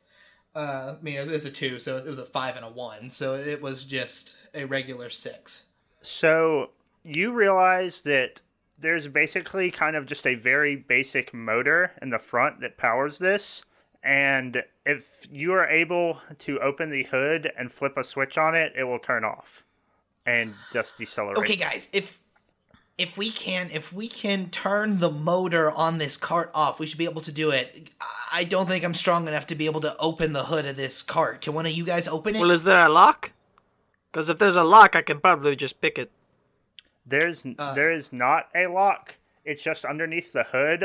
[0.55, 3.11] Uh, I mean, it was a two, so it was a five and a one.
[3.11, 5.65] So it was just a regular six.
[6.01, 6.69] So
[7.03, 8.41] you realize that
[8.77, 13.63] there's basically kind of just a very basic motor in the front that powers this.
[14.03, 18.73] And if you are able to open the hood and flip a switch on it,
[18.77, 19.63] it will turn off
[20.25, 21.37] and just decelerate.
[21.37, 22.19] Okay, guys, if
[22.97, 26.97] if we can if we can turn the motor on this cart off, we should
[26.97, 27.89] be able to do it.
[28.31, 31.01] I don't think I'm strong enough to be able to open the hood of this
[31.01, 31.41] cart.
[31.41, 32.41] Can one of you guys open it?
[32.41, 33.31] well, is there a lock?
[34.11, 36.11] Because if there's a lock, I can probably just pick it.
[37.05, 37.73] There's uh.
[37.73, 39.15] there is not a lock.
[39.43, 40.83] It's just underneath the hood.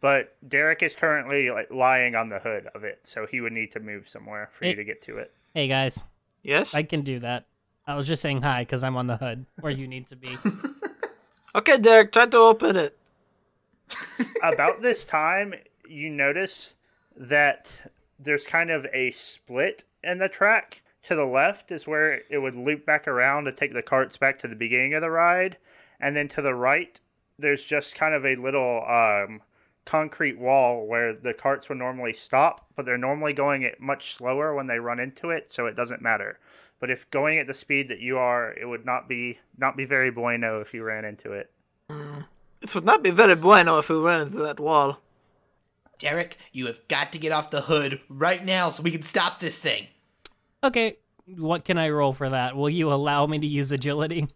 [0.00, 3.70] But Derek is currently like, lying on the hood of it, so he would need
[3.72, 5.30] to move somewhere for you to get to it.
[5.52, 6.04] Hey, guys,
[6.42, 6.74] Yes.
[6.74, 7.44] I can do that.
[7.86, 10.36] I was just saying hi because I'm on the hood where you need to be.
[11.52, 12.96] Okay, Derek, try to open it.
[14.44, 15.52] about this time,
[15.88, 16.76] you notice
[17.16, 17.72] that
[18.20, 20.80] there's kind of a split in the track.
[21.04, 24.38] To the left is where it would loop back around to take the carts back
[24.40, 25.56] to the beginning of the ride,
[25.98, 27.00] and then to the right,
[27.38, 29.40] there's just kind of a little um,
[29.86, 34.54] concrete wall where the carts would normally stop, but they're normally going at much slower
[34.54, 36.38] when they run into it, so it doesn't matter.
[36.78, 39.84] But if going at the speed that you are, it would not be not be
[39.84, 41.50] very bueno if you ran into it.
[42.62, 45.00] It would not be very bueno if we ran into that wall.
[45.98, 49.38] Derek, you have got to get off the hood right now so we can stop
[49.38, 49.88] this thing.
[50.62, 50.98] Okay,
[51.36, 52.56] what can I roll for that?
[52.56, 54.28] Will you allow me to use agility?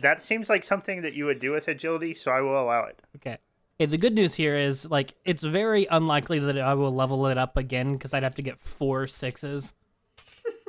[0.00, 3.00] That seems like something that you would do with agility, so I will allow it.
[3.16, 3.38] Okay.
[3.80, 7.38] Okay, the good news here is like it's very unlikely that I will level it
[7.38, 9.74] up again because I'd have to get four sixes.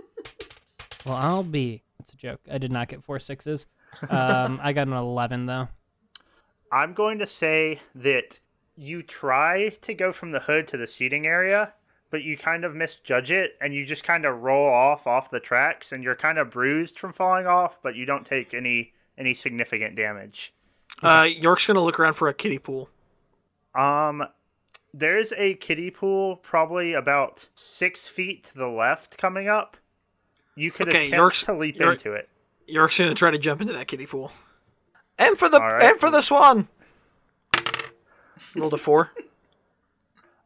[1.06, 1.84] well, I'll be.
[2.00, 2.40] It's a joke.
[2.52, 3.68] I did not get four sixes.
[4.10, 5.68] Um, I got an eleven though.
[6.72, 8.40] I'm going to say that
[8.76, 11.74] you try to go from the hood to the seating area,
[12.14, 15.40] but you kind of misjudge it and you just kind of roll off off the
[15.40, 19.34] tracks and you're kind of bruised from falling off, but you don't take any any
[19.34, 20.54] significant damage.
[21.02, 22.88] Uh, York's gonna look around for a kiddie pool.
[23.74, 24.24] Um,
[24.94, 29.76] there's a kiddie pool probably about six feet to the left coming up.
[30.56, 32.30] You could Okay, attempt York's- to leap York- into it.
[32.68, 34.32] York's gonna try to jump into that kiddie pool.
[35.18, 35.82] And for the right.
[35.82, 36.68] and for the swan.
[38.56, 39.12] Rolled a four.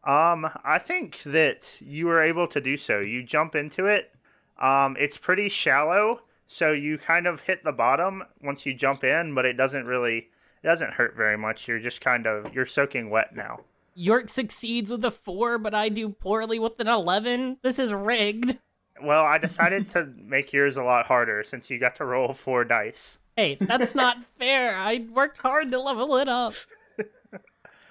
[0.08, 3.00] Um, I think that you were able to do so.
[3.00, 4.14] You jump into it.
[4.58, 9.36] Um, it's pretty shallow, so you kind of hit the bottom once you jump in,
[9.36, 10.30] but it doesn't really
[10.64, 11.68] it doesn't hurt very much.
[11.68, 13.60] You're just kind of you're soaking wet now.
[13.96, 17.58] York succeeds with a four, but I do poorly with an eleven.
[17.62, 18.58] This is rigged.
[19.04, 22.64] Well, I decided to make yours a lot harder since you got to roll four
[22.64, 23.20] dice.
[23.36, 24.76] Hey, that's not fair.
[24.76, 26.54] I worked hard to level it up.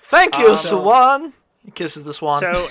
[0.00, 1.32] Thank you, Um, swan.
[1.66, 2.40] He kisses the swan.
[2.40, 2.68] So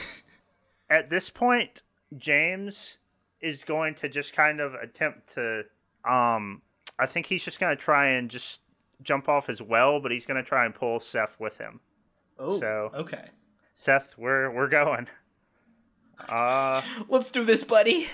[0.89, 1.83] at this point,
[2.17, 2.97] James
[3.41, 5.63] is going to just kind of attempt to
[6.09, 6.61] um
[6.97, 8.61] I think he's just going to try and just
[9.03, 11.81] jump off as well, but he's going to try and pull Seth with him.
[12.39, 13.25] Oh, So- okay.
[13.75, 15.07] Seth, we're we're going.
[16.29, 18.07] Uh Let's do this, buddy.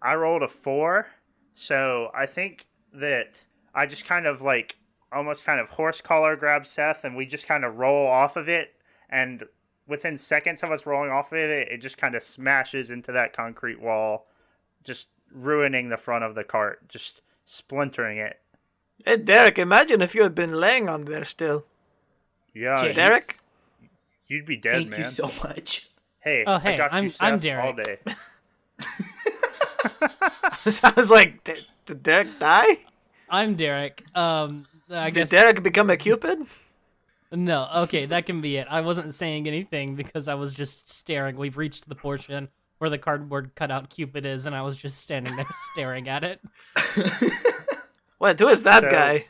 [0.00, 1.08] I rolled a 4,
[1.54, 3.42] so I think that
[3.74, 4.76] I just kind of like
[5.12, 8.48] almost kind of horse collar grab Seth and we just kind of roll off of
[8.48, 8.74] it
[9.10, 9.42] and
[9.88, 13.32] within seconds of us rolling off of it it just kind of smashes into that
[13.32, 14.26] concrete wall
[14.84, 18.38] just ruining the front of the cart just splintering it
[19.04, 21.64] hey, Derek, imagine if you had been laying on there still.
[22.54, 23.36] yeah James, Derek?
[24.26, 25.88] you'd be dead Thank man Thank you so much.
[26.20, 27.98] hey Oh, I hey, got you, I'm- I'm Seth, all day
[30.82, 32.78] I was like, did, did Derek die?
[33.30, 34.04] I'm Derek.
[34.16, 36.46] Um, I Did guess Derek become a cupid?
[37.32, 37.68] No.
[37.82, 38.66] Okay, that can be it.
[38.70, 41.36] I wasn't saying anything because I was just staring.
[41.36, 42.48] We've reached the portion
[42.78, 46.40] where the cardboard cutout Cupid is, and I was just standing there staring at it.
[48.20, 49.26] Wait, who is that So- guy?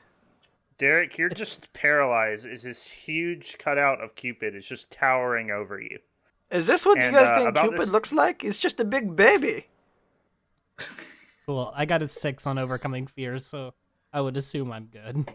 [0.78, 2.46] Derek, you're just paralyzed.
[2.46, 5.98] Is this huge cutout of Cupid is just towering over you?
[6.52, 8.42] Is this what you guys uh, think Cupid this- looks like?
[8.42, 9.66] He's just a big baby.
[11.46, 11.72] Cool.
[11.74, 13.74] I got a six on overcoming fears, so
[14.12, 15.28] I would assume I'm good.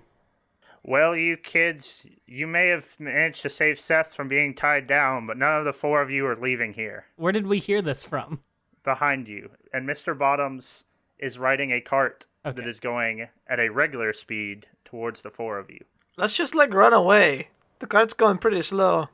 [0.85, 5.37] Well, you kids, you may have managed to save Seth from being tied down, but
[5.37, 7.05] none of the four of you are leaving here.
[7.15, 8.41] Where did we hear this from?
[8.83, 9.51] Behind you.
[9.73, 10.17] And Mr.
[10.17, 10.83] Bottoms
[11.17, 12.67] is riding a cart that Okay.
[12.69, 15.79] is going at a regular speed towards the four of you.
[16.17, 17.47] Let's just like run away.
[17.79, 19.07] The cart's going pretty slow.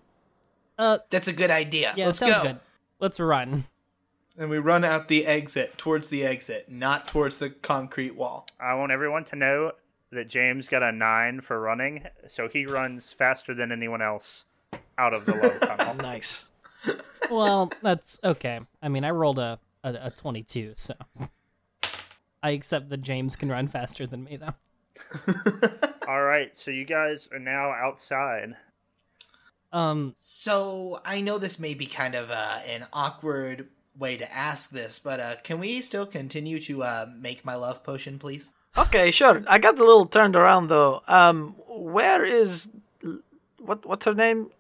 [0.77, 1.93] Uh, That's a good idea.
[1.95, 2.43] yeah, Let's sounds go.
[2.43, 2.59] good.
[2.99, 3.65] Let's run.
[4.37, 8.47] And we run out the exit, towards the exit, not towards the concrete wall.
[8.59, 9.73] I want everyone to know
[10.11, 14.45] that James got a nine for running, so he runs faster than anyone else
[14.97, 15.95] out of the low tunnel.
[15.95, 16.45] Nice.
[17.29, 18.59] Well, that's okay.
[18.81, 20.95] I mean, I rolled a, a, a 22, so
[22.41, 24.55] I accept that James can run faster than me, though.
[26.07, 28.55] All right, so you guys are now outside.
[29.71, 34.71] Um, So I know this may be kind of uh, an awkward way to ask
[34.71, 38.49] this, but uh, can we still continue to uh, make my love potion, please?
[38.79, 39.43] Okay, sure.
[39.47, 41.01] I got a little turned around though.
[41.07, 42.69] Um, where is
[43.59, 43.85] what?
[43.85, 44.51] What's her name?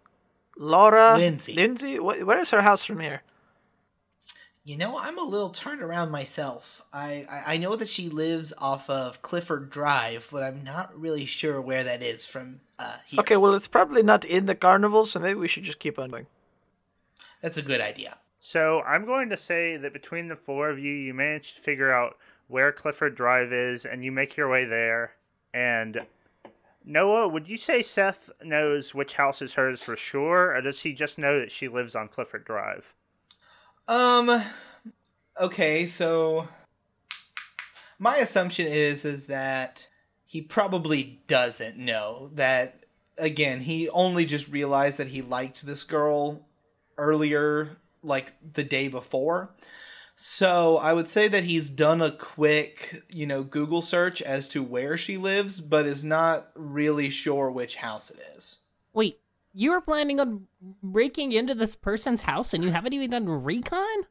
[0.57, 1.17] Laura.
[1.17, 1.53] Lindsay.
[1.53, 1.99] Lindsay.
[1.99, 3.21] Where is her house from here?
[4.65, 6.83] You know, I'm a little turned around myself.
[6.93, 11.25] I, I, I know that she lives off of Clifford Drive, but I'm not really
[11.25, 13.21] sure where that is from uh, here.
[13.21, 16.11] Okay, well, it's probably not in the carnival, so maybe we should just keep on
[16.11, 16.27] going.
[17.41, 18.17] That's a good idea.
[18.39, 21.91] So I'm going to say that between the four of you, you managed to figure
[21.91, 22.17] out
[22.49, 25.13] where Clifford Drive is, and you make your way there.
[25.53, 26.01] And
[26.83, 30.93] Noah, would you say Seth knows which house is hers for sure, or does he
[30.93, 32.93] just know that she lives on Clifford Drive?
[33.87, 34.43] Um
[35.39, 36.47] okay, so
[37.97, 39.87] my assumption is is that
[40.25, 42.85] he probably doesn't know that
[43.17, 46.47] again, he only just realized that he liked this girl
[46.97, 49.51] earlier like the day before.
[50.21, 54.61] So, I would say that he's done a quick, you know, Google search as to
[54.61, 58.57] where she lives, but is not really sure which house it is.
[58.91, 59.21] wait,
[59.53, 60.47] you were planning on
[60.83, 64.07] breaking into this person's house and you haven't even done recon?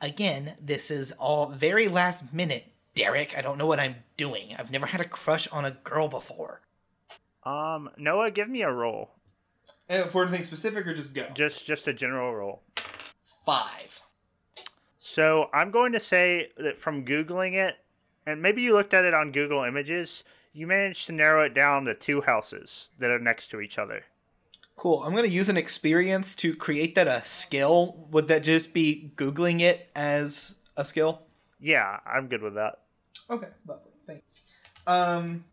[0.00, 2.72] Again, this is all very last minute.
[2.94, 4.54] Derek, I don't know what I'm doing.
[4.56, 6.60] I've never had a crush on a girl before.
[7.42, 9.10] Um, Noah, give me a roll.
[9.88, 11.26] And for anything specific or just go?
[11.34, 12.62] Just just a general roll.
[13.44, 14.02] Five.
[15.16, 17.76] So I'm going to say that from googling it,
[18.26, 21.86] and maybe you looked at it on Google Images, you managed to narrow it down
[21.86, 24.04] to two houses that are next to each other.
[24.76, 25.02] Cool.
[25.02, 28.06] I'm going to use an experience to create that a skill.
[28.10, 31.22] Would that just be Googling it as a skill?
[31.58, 32.80] Yeah, I'm good with that.
[33.30, 33.92] Okay, lovely.
[34.06, 34.22] Thank
[34.86, 34.92] you.
[34.92, 35.44] Um,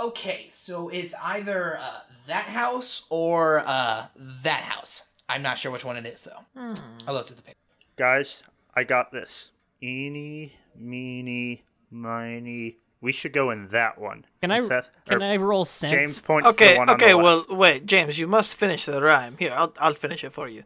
[0.00, 5.02] okay, so it's either uh, that house or uh, that house.
[5.28, 6.76] I'm not sure which one it is, though.
[7.08, 7.56] I looked at the picture.
[7.96, 8.44] Guys,
[8.74, 9.50] I got this.
[9.82, 12.76] Eeny, meeny, miny.
[13.00, 14.26] We should go in that one.
[14.42, 15.92] Can I Seth, can I roll sense?
[15.92, 17.48] James points to Okay, the one on okay, the left.
[17.48, 19.36] well, wait, James, you must finish the rhyme.
[19.38, 20.64] Here, I'll, I'll finish it for you.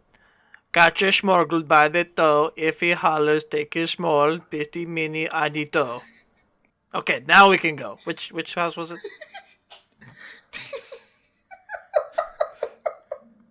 [0.73, 2.51] Got your smorgle by the toe.
[2.57, 6.03] If he hollers, take his small, bitty, mini, ID toe.
[6.93, 7.99] Okay, now we can go.
[8.05, 8.99] Which which house was it?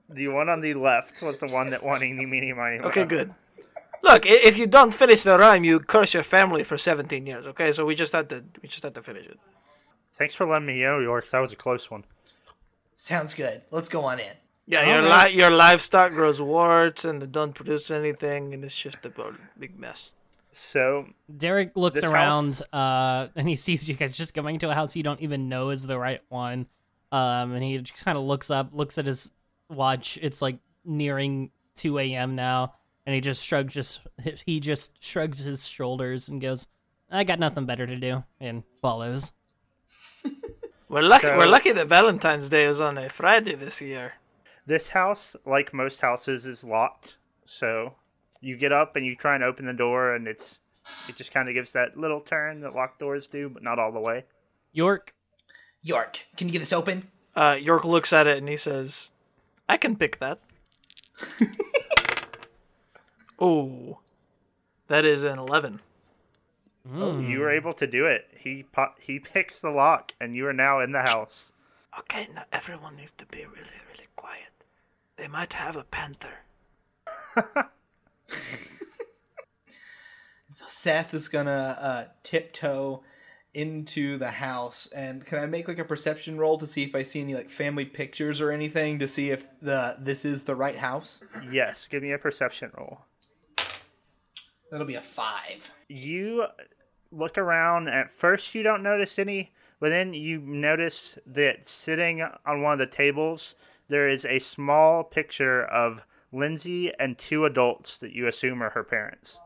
[0.09, 2.79] The one on the left was the one that won eeny, meeny, miny.
[2.79, 3.07] Okay, moe.
[3.09, 3.33] good.
[4.03, 7.47] Look, if you don't finish the rhyme, you curse your family for 17 years.
[7.47, 9.39] Okay, so we just had to we just had to finish it.
[10.17, 11.29] Thanks for letting me know, York.
[11.31, 12.03] That was a close one.
[12.95, 13.61] Sounds good.
[13.71, 14.33] Let's go on in.
[14.67, 19.05] Yeah, your li- your livestock grows warts and they don't produce anything, and it's just
[19.05, 19.11] a
[19.57, 20.11] big mess.
[20.51, 24.73] So Derek looks This around uh, and he sees you guys just going to a
[24.73, 26.67] house you don't even know is the right one.
[27.11, 29.31] Um, and he just kind of looks up, looks at his
[29.69, 30.19] watch.
[30.21, 32.35] It's like nearing 2 a.m.
[32.35, 32.73] now,
[33.05, 34.01] and he just shrugs just
[34.45, 36.67] he just shrugs his shoulders and goes,
[37.11, 39.33] "I got nothing better to do," and follows.
[40.89, 41.27] We're lucky.
[41.27, 44.13] So- we're lucky that Valentine's Day was on a Friday this year.
[44.67, 47.15] this house, like most houses, is locked.
[47.45, 47.95] So
[48.41, 50.59] you get up and you try and open the door, and it's
[51.09, 53.91] it just kind of gives that little turn that locked doors do, but not all
[53.91, 54.25] the way.
[54.71, 55.15] York,
[55.81, 57.07] York, can you get this open?
[57.35, 59.11] Uh, York looks at it and he says,
[59.67, 60.39] "I can pick that."
[63.39, 63.99] oh,
[64.87, 65.81] that is an eleven.
[66.85, 68.27] You were able to do it.
[68.37, 71.53] He po- he picks the lock, and you are now in the house.
[71.97, 74.51] Okay, now everyone needs to be really, really quiet.
[75.15, 76.39] They might have a panther.
[80.53, 83.03] So Seth is gonna uh, tiptoe
[83.55, 87.01] into the house, and can I make like a perception roll to see if I
[87.01, 90.77] see any like family pictures or anything to see if the this is the right
[90.77, 91.23] house?
[91.51, 92.99] Yes, give me a perception roll.
[94.73, 95.71] That'll be a five.
[95.87, 96.45] You
[97.11, 97.89] look around.
[97.89, 102.79] At first, you don't notice any, but then you notice that sitting on one of
[102.79, 103.53] the tables,
[103.87, 106.01] there is a small picture of
[106.31, 109.39] Lindsay and two adults that you assume are her parents.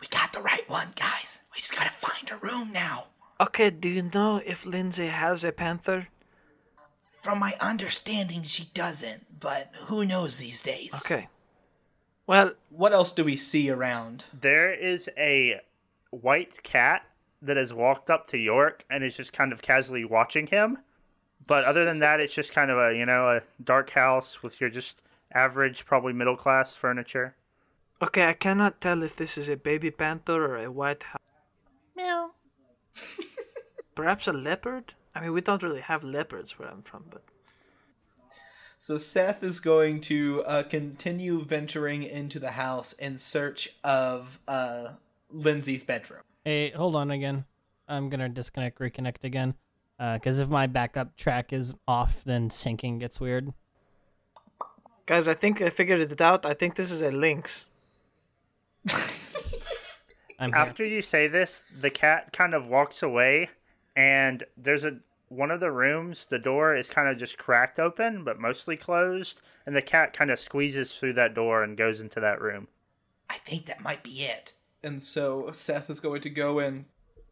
[0.00, 1.44] We got the right one, guys.
[1.54, 3.04] We just gotta find a room now.
[3.40, 6.08] Okay, do you know if Lindsay has a panther?
[6.96, 11.04] From my understanding, she doesn't, but who knows these days?
[11.06, 11.28] Okay.
[12.26, 14.24] Well, What else do we see around?
[14.32, 15.60] There is a
[16.10, 17.02] white cat
[17.42, 20.78] that has walked up to York and is just kind of casually watching him.
[21.46, 24.60] But other than that, it's just kind of a you know a dark house with
[24.60, 25.00] your just
[25.32, 27.34] average, probably middle class furniture.
[28.02, 31.20] okay, I cannot tell if this is a baby panther or a white house.
[31.96, 32.32] meow.
[33.94, 34.94] Perhaps a leopard?
[35.14, 37.22] I mean, we don't really have leopards where I'm from, but.
[38.78, 44.92] So Seth is going to uh, continue venturing into the house in search of uh,
[45.30, 46.22] Lindsay's bedroom.
[46.44, 47.44] Hey, hold on again.
[47.88, 49.54] I'm gonna disconnect, reconnect again.
[49.98, 53.52] Because if my backup track is off, then syncing gets weird.
[55.06, 56.44] Guys, I think I figured it out.
[56.44, 57.66] I think this is a lynx.
[60.38, 63.48] After you say this, the cat kind of walks away,
[63.96, 64.98] and there's a
[65.28, 66.26] one of the rooms.
[66.28, 70.30] The door is kind of just cracked open, but mostly closed, and the cat kind
[70.30, 72.68] of squeezes through that door and goes into that room.
[73.28, 74.52] I think that might be it.
[74.82, 76.84] And so Seth is going to go and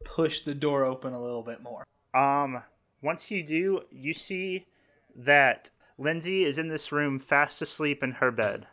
[0.05, 1.85] push the door open a little bit more.
[2.15, 2.63] Um,
[3.03, 4.67] once you do, you see
[5.15, 8.67] that Lindsay is in this room fast asleep in her bed.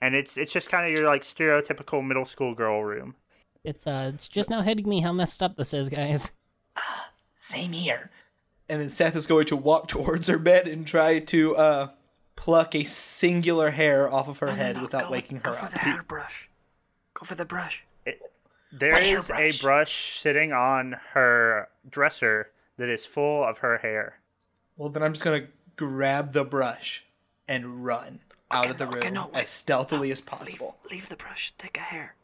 [0.00, 3.16] And it's it's just kind of your like stereotypical middle school girl room.
[3.64, 6.32] It's uh, it's just now hitting me how messed up this is, guys.
[7.36, 8.10] Same here.
[8.68, 11.88] And then Seth is going to walk towards her bed and try to uh,
[12.36, 15.66] pluck a singular hair off of her head No, without go, waking go her for
[15.66, 15.72] up.
[15.72, 16.50] the hairbrush.
[17.14, 17.84] Go for the brush.
[18.70, 19.60] There What is hairbrush?
[19.60, 24.18] a brush sitting on her dresser that is full of her hair.
[24.76, 27.04] Well, then I'm just going to grab the brush
[27.48, 30.76] and run out Okay, of the room okay, no, as stealthily as possible.
[30.90, 31.54] leave the brush.
[31.56, 32.14] Take a hair.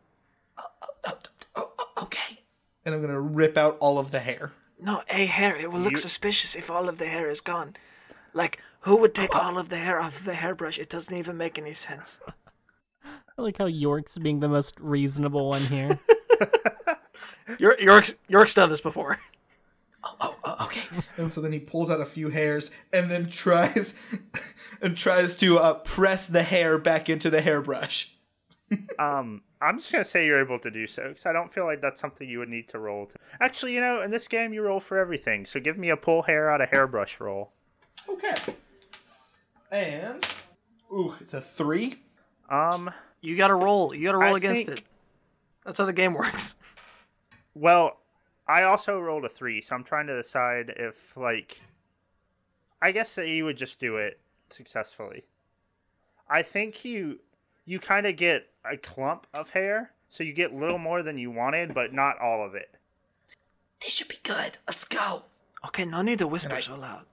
[0.59, 0.62] Uh,
[1.05, 1.12] uh,
[1.57, 1.62] uh,
[2.03, 2.42] okay.
[2.84, 4.53] And I'm gonna rip out all of the hair.
[4.81, 5.57] No, a hair.
[5.57, 7.77] It will look You- suspicious if all of the hair is gone.
[8.33, 10.79] Like, who would take all of the hair off of a hairbrush?
[10.79, 12.20] It doesn't even make any sense.
[13.05, 15.99] I like how York's being the most reasonable one here.
[17.59, 19.18] York, York's, York's done this before.
[20.20, 20.83] Oh, okay.
[21.16, 23.95] And so then he pulls out a few hairs and then tries
[24.83, 28.11] and tries to uh, press the hair back into the hairbrush.
[28.99, 31.80] Um, I'm just gonna say you're able to do so because I don't feel like
[31.80, 33.06] that's something you would need to roll.
[33.06, 33.14] To.
[33.40, 35.46] Actually, you know, in this game you roll for everything.
[35.46, 37.52] So give me a pull hair out of hairbrush roll.
[38.08, 38.34] Okay.
[39.70, 40.26] And
[40.92, 41.96] ooh, it's a three.
[42.50, 42.90] Um,
[43.22, 43.94] You gotta roll.
[43.94, 44.84] You gotta roll I against think- it.
[45.64, 46.56] That's how the game works.
[47.54, 47.98] well,
[48.46, 51.58] I also rolled a three, so I'm trying to decide if like,
[52.82, 55.24] I guess that you would just do it successfully.
[56.28, 57.18] I think you
[57.64, 61.18] you kind of get a clump of hair, so you get a little more than
[61.18, 62.74] you wanted, but not all of it.
[63.80, 64.58] This should be good.
[64.66, 65.24] Let's go.
[65.66, 67.06] Okay, no need to whisper And so loud.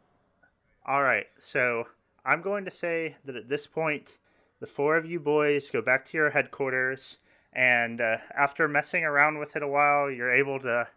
[0.85, 1.87] All right, so
[2.25, 4.17] I'm going to say that at this point,
[4.59, 7.19] the four of you boys go back to your headquarters,
[7.53, 10.87] and uh, after messing around with it a while, you're able to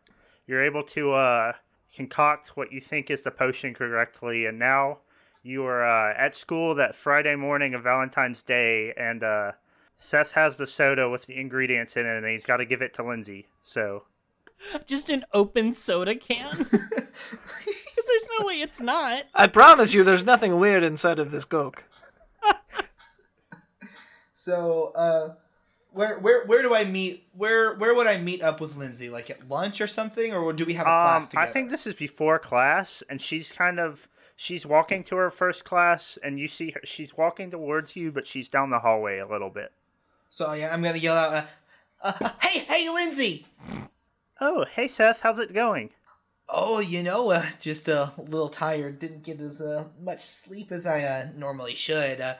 [0.46, 1.52] you're able to uh,
[1.96, 4.98] concoct what you think is the potion correctly, and now
[5.42, 9.52] you are uh, at school that Friday morning of Valentine's Day, and uh,
[9.98, 12.94] Seth has the soda with the ingredients in it, and he's got to give it
[12.94, 13.46] to Lindsay.
[13.62, 14.04] So
[14.86, 16.66] Just an open soda can?
[17.94, 19.24] Because there's no way it's not.
[19.34, 21.84] I promise you, there's nothing weird inside of this Coke.
[24.34, 25.34] So, uh,
[25.90, 27.28] where where where do I meet?
[27.32, 29.08] Where where would I meet up with Lindsay?
[29.08, 31.86] Like at lunch or something, or do we have a Um, class I think this
[31.86, 36.48] is before class, and she's kind of she's walking to her first class, and you
[36.48, 36.80] see her.
[36.84, 39.72] She's walking towards you, but she's down the hallway a little bit.
[40.34, 41.44] So yeah, I'm gonna yell out, uh,
[42.02, 43.46] uh, "Hey, hey, Lindsay!
[44.40, 45.90] Oh, hey Seth, how's it going?
[46.48, 48.98] Oh, you know, uh, just a little tired.
[48.98, 52.20] Didn't get as uh, much sleep as I uh, normally should.
[52.20, 52.34] Uh,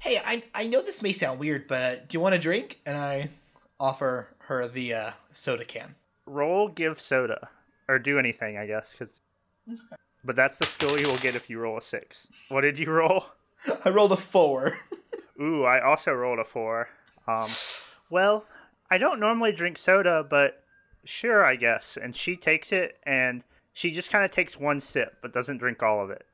[0.00, 2.96] hey, I I know this may sound weird, but do you want a drink?" And
[2.96, 3.30] I
[3.80, 5.96] offer her the uh, soda can.
[6.26, 7.48] Roll, give soda,
[7.88, 8.94] or do anything, I guess.
[8.96, 9.08] Cause,
[10.24, 12.28] but that's the skill you will get if you roll a six.
[12.48, 13.24] What did you roll?
[13.84, 14.78] I rolled a four.
[15.42, 16.88] Ooh, I also rolled a four.
[17.26, 17.48] Um,
[18.10, 18.44] well,
[18.90, 20.62] I don't normally drink soda, but
[21.04, 21.96] sure, I guess.
[22.00, 25.82] And she takes it, and she just kind of takes one sip, but doesn't drink
[25.82, 26.26] all of it.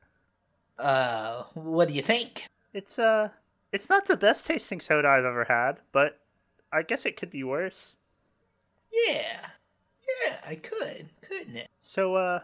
[0.79, 2.47] uh, what do you think?
[2.73, 3.29] It's uh,
[3.71, 6.19] it's not the best tasting soda I've ever had, but
[6.71, 7.97] I guess it could be worse.
[9.07, 9.49] Yeah,
[10.25, 11.67] yeah, I could, couldn't it?
[11.81, 12.39] So, uh,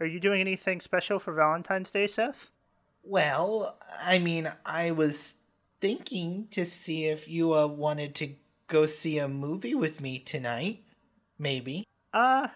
[0.00, 2.50] are you doing anything special for Valentine's Day, Seth?
[3.02, 5.36] Well, I mean, I was
[5.84, 8.30] thinking to see if you uh, wanted to
[8.68, 10.82] go see a movie with me tonight.
[11.38, 11.84] Maybe.
[12.10, 12.48] Uh,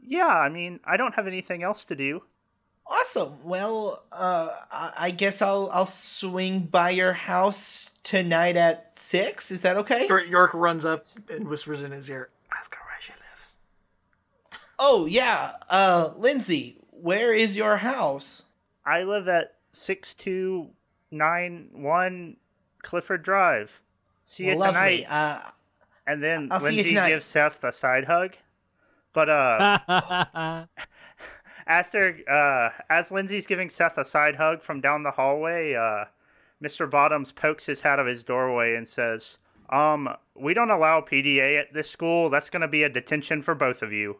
[0.00, 0.26] yeah.
[0.26, 2.24] I mean, I don't have anything else to do.
[2.84, 3.44] Awesome.
[3.44, 9.52] Well, uh, I I guess I'll I'll swing by your house tonight at six.
[9.52, 10.08] Is that okay?
[10.08, 13.58] York, York runs up and whispers in his ear, "Ask her where she lives."
[14.80, 15.52] Oh yeah.
[15.70, 18.44] Uh, Lindsay, where is your house?
[18.84, 20.70] I live at six two
[21.12, 22.38] nine one
[22.82, 23.70] Clifford Drive.
[24.24, 25.02] See you Lovely.
[25.02, 25.04] tonight.
[25.08, 25.50] Uh,
[26.06, 28.34] And then I'll see you Lindsay gives Seth a side hug.
[29.12, 29.78] But uh,
[31.66, 36.04] after uh, as Lindsay's giving Seth a side hug from down the hallway, uh,
[36.62, 36.90] Mr.
[36.90, 39.38] Bottoms pokes his head out of his doorway and says,
[39.70, 42.30] "Um, we don't allow PDA at this school.
[42.30, 44.18] That's going to be a detention for both of you."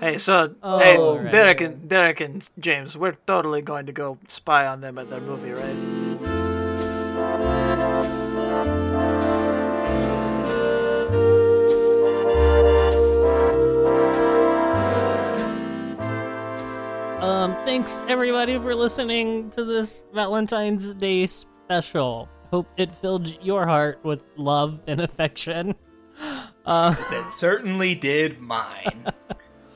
[0.00, 1.32] Hey, so Oh, hey, right.
[1.32, 5.20] Derek and Derek and James, we're totally going to go spy on them at their
[5.20, 5.95] movie, right?
[17.66, 22.28] Thanks everybody for listening to this Valentine's Day special.
[22.50, 25.74] Hope it filled your heart with love and affection.
[26.66, 29.04] it certainly did mine.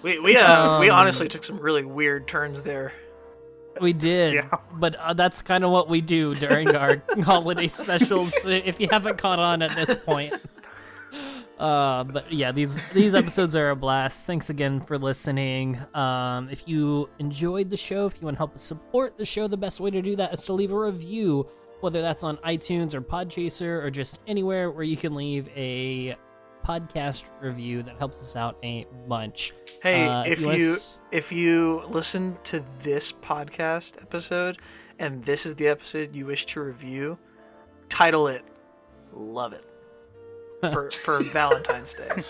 [0.02, 2.92] We we uh we Um, honestly took some really weird turns there.
[3.80, 4.48] We did, Yeah.
[4.74, 8.34] but uh, that's kind of what we do during our holiday specials.
[8.44, 10.34] If you haven't caught on at this point,
[11.60, 14.26] uh, but yeah, these these episodes are a blast.
[14.26, 15.78] Thanks again for listening.
[15.94, 19.46] Um, if you enjoyed the show, if you want to help us support the show,
[19.46, 21.46] the best way to do that is to leave a review,
[21.80, 26.16] whether that's on iTunes or Podchaser or just anywhere where you can leave a
[26.66, 29.52] podcast review that helps us out a bunch.
[29.82, 34.58] Hey, Uh, if you you s- if you listen to this podcast episode
[34.98, 37.18] and this is the episode you wish to review,
[37.88, 38.42] title it
[39.14, 39.64] "Love It."
[40.60, 42.24] For for Valentine's Day.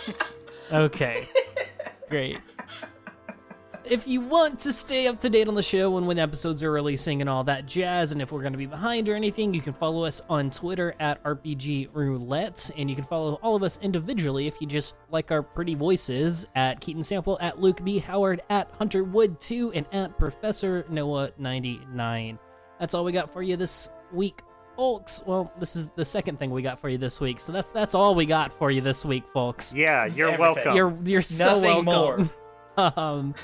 [0.72, 1.28] Okay.
[2.08, 2.38] Great.
[3.84, 6.70] If you want to stay up to date on the show and when episodes are
[6.70, 9.60] releasing and all that jazz, and if we're going to be behind or anything, you
[9.60, 13.80] can follow us on Twitter at RPG Roulette, and you can follow all of us
[13.82, 17.98] individually if you just like our pretty voices at Keaton Sample, at Luke B.
[17.98, 22.38] Howard, at Hunter Wood 2, and at Professor Noah 99.
[22.78, 24.42] That's all we got for you this week,
[24.80, 25.22] folks.
[25.26, 27.94] Well, this is the second thing we got for you this week, so that's that's
[27.94, 29.74] all we got for you this week, folks.
[29.74, 30.40] Yeah, you're everything.
[30.40, 30.74] welcome.
[30.74, 32.30] You're you're so Nothing welcome.
[32.96, 33.34] um,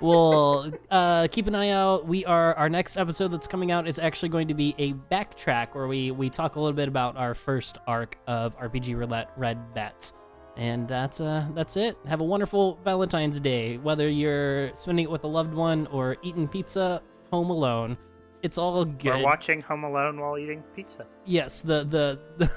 [0.00, 2.06] well, uh, keep an eye out.
[2.06, 5.74] We are our next episode that's coming out is actually going to be a backtrack
[5.74, 9.74] where we we talk a little bit about our first arc of RPG Roulette Red
[9.74, 10.12] Bats.
[10.56, 11.98] And that's uh that's it.
[12.06, 13.76] Have a wonderful Valentine's Day.
[13.78, 17.98] Whether you're spending it with a loved one or eating pizza home alone,
[18.42, 19.04] it's all good.
[19.04, 21.06] We're watching Home Alone while eating pizza.
[21.24, 22.50] Yes, the the the,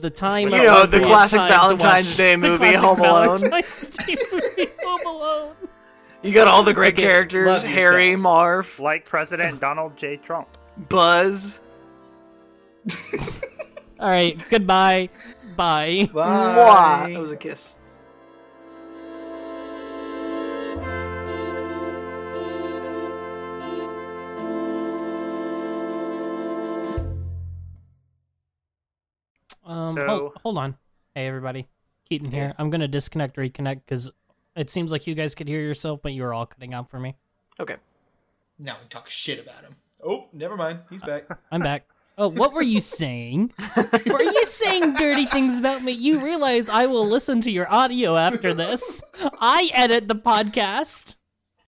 [0.00, 3.40] the time You know, the classic Valentine's Day movie, classic Home Alone.
[3.40, 5.56] Day movie, Home Alone.
[6.22, 8.22] You got all the great Okay, characters: Harry, yourself.
[8.22, 10.16] Marv, Like President Donald J.
[10.18, 10.48] Trump.
[10.88, 11.60] Buzz.
[14.00, 15.08] All right, goodbye.
[15.56, 16.08] Bye.
[16.12, 17.12] Mwah.
[17.12, 17.78] That was a kiss.
[29.64, 30.76] Um, So- hold, hold on.
[31.14, 31.68] Hey, everybody.
[32.08, 32.54] Keaton here.
[32.58, 34.10] I'm going to disconnect, reconnect because
[34.56, 36.98] it seems like you guys could hear yourself, but you were all cutting out for
[36.98, 37.16] me.
[37.60, 37.76] Okay.
[38.58, 39.76] Now we talk shit about him.
[40.04, 40.80] Oh, never mind.
[40.90, 41.24] He's back.
[41.52, 41.86] I'm back.
[42.18, 43.52] Oh, what were you saying?
[44.06, 45.92] were you saying dirty things about me?
[45.92, 49.02] You realize I will listen to your audio after this.
[49.40, 51.16] I edit the podcast.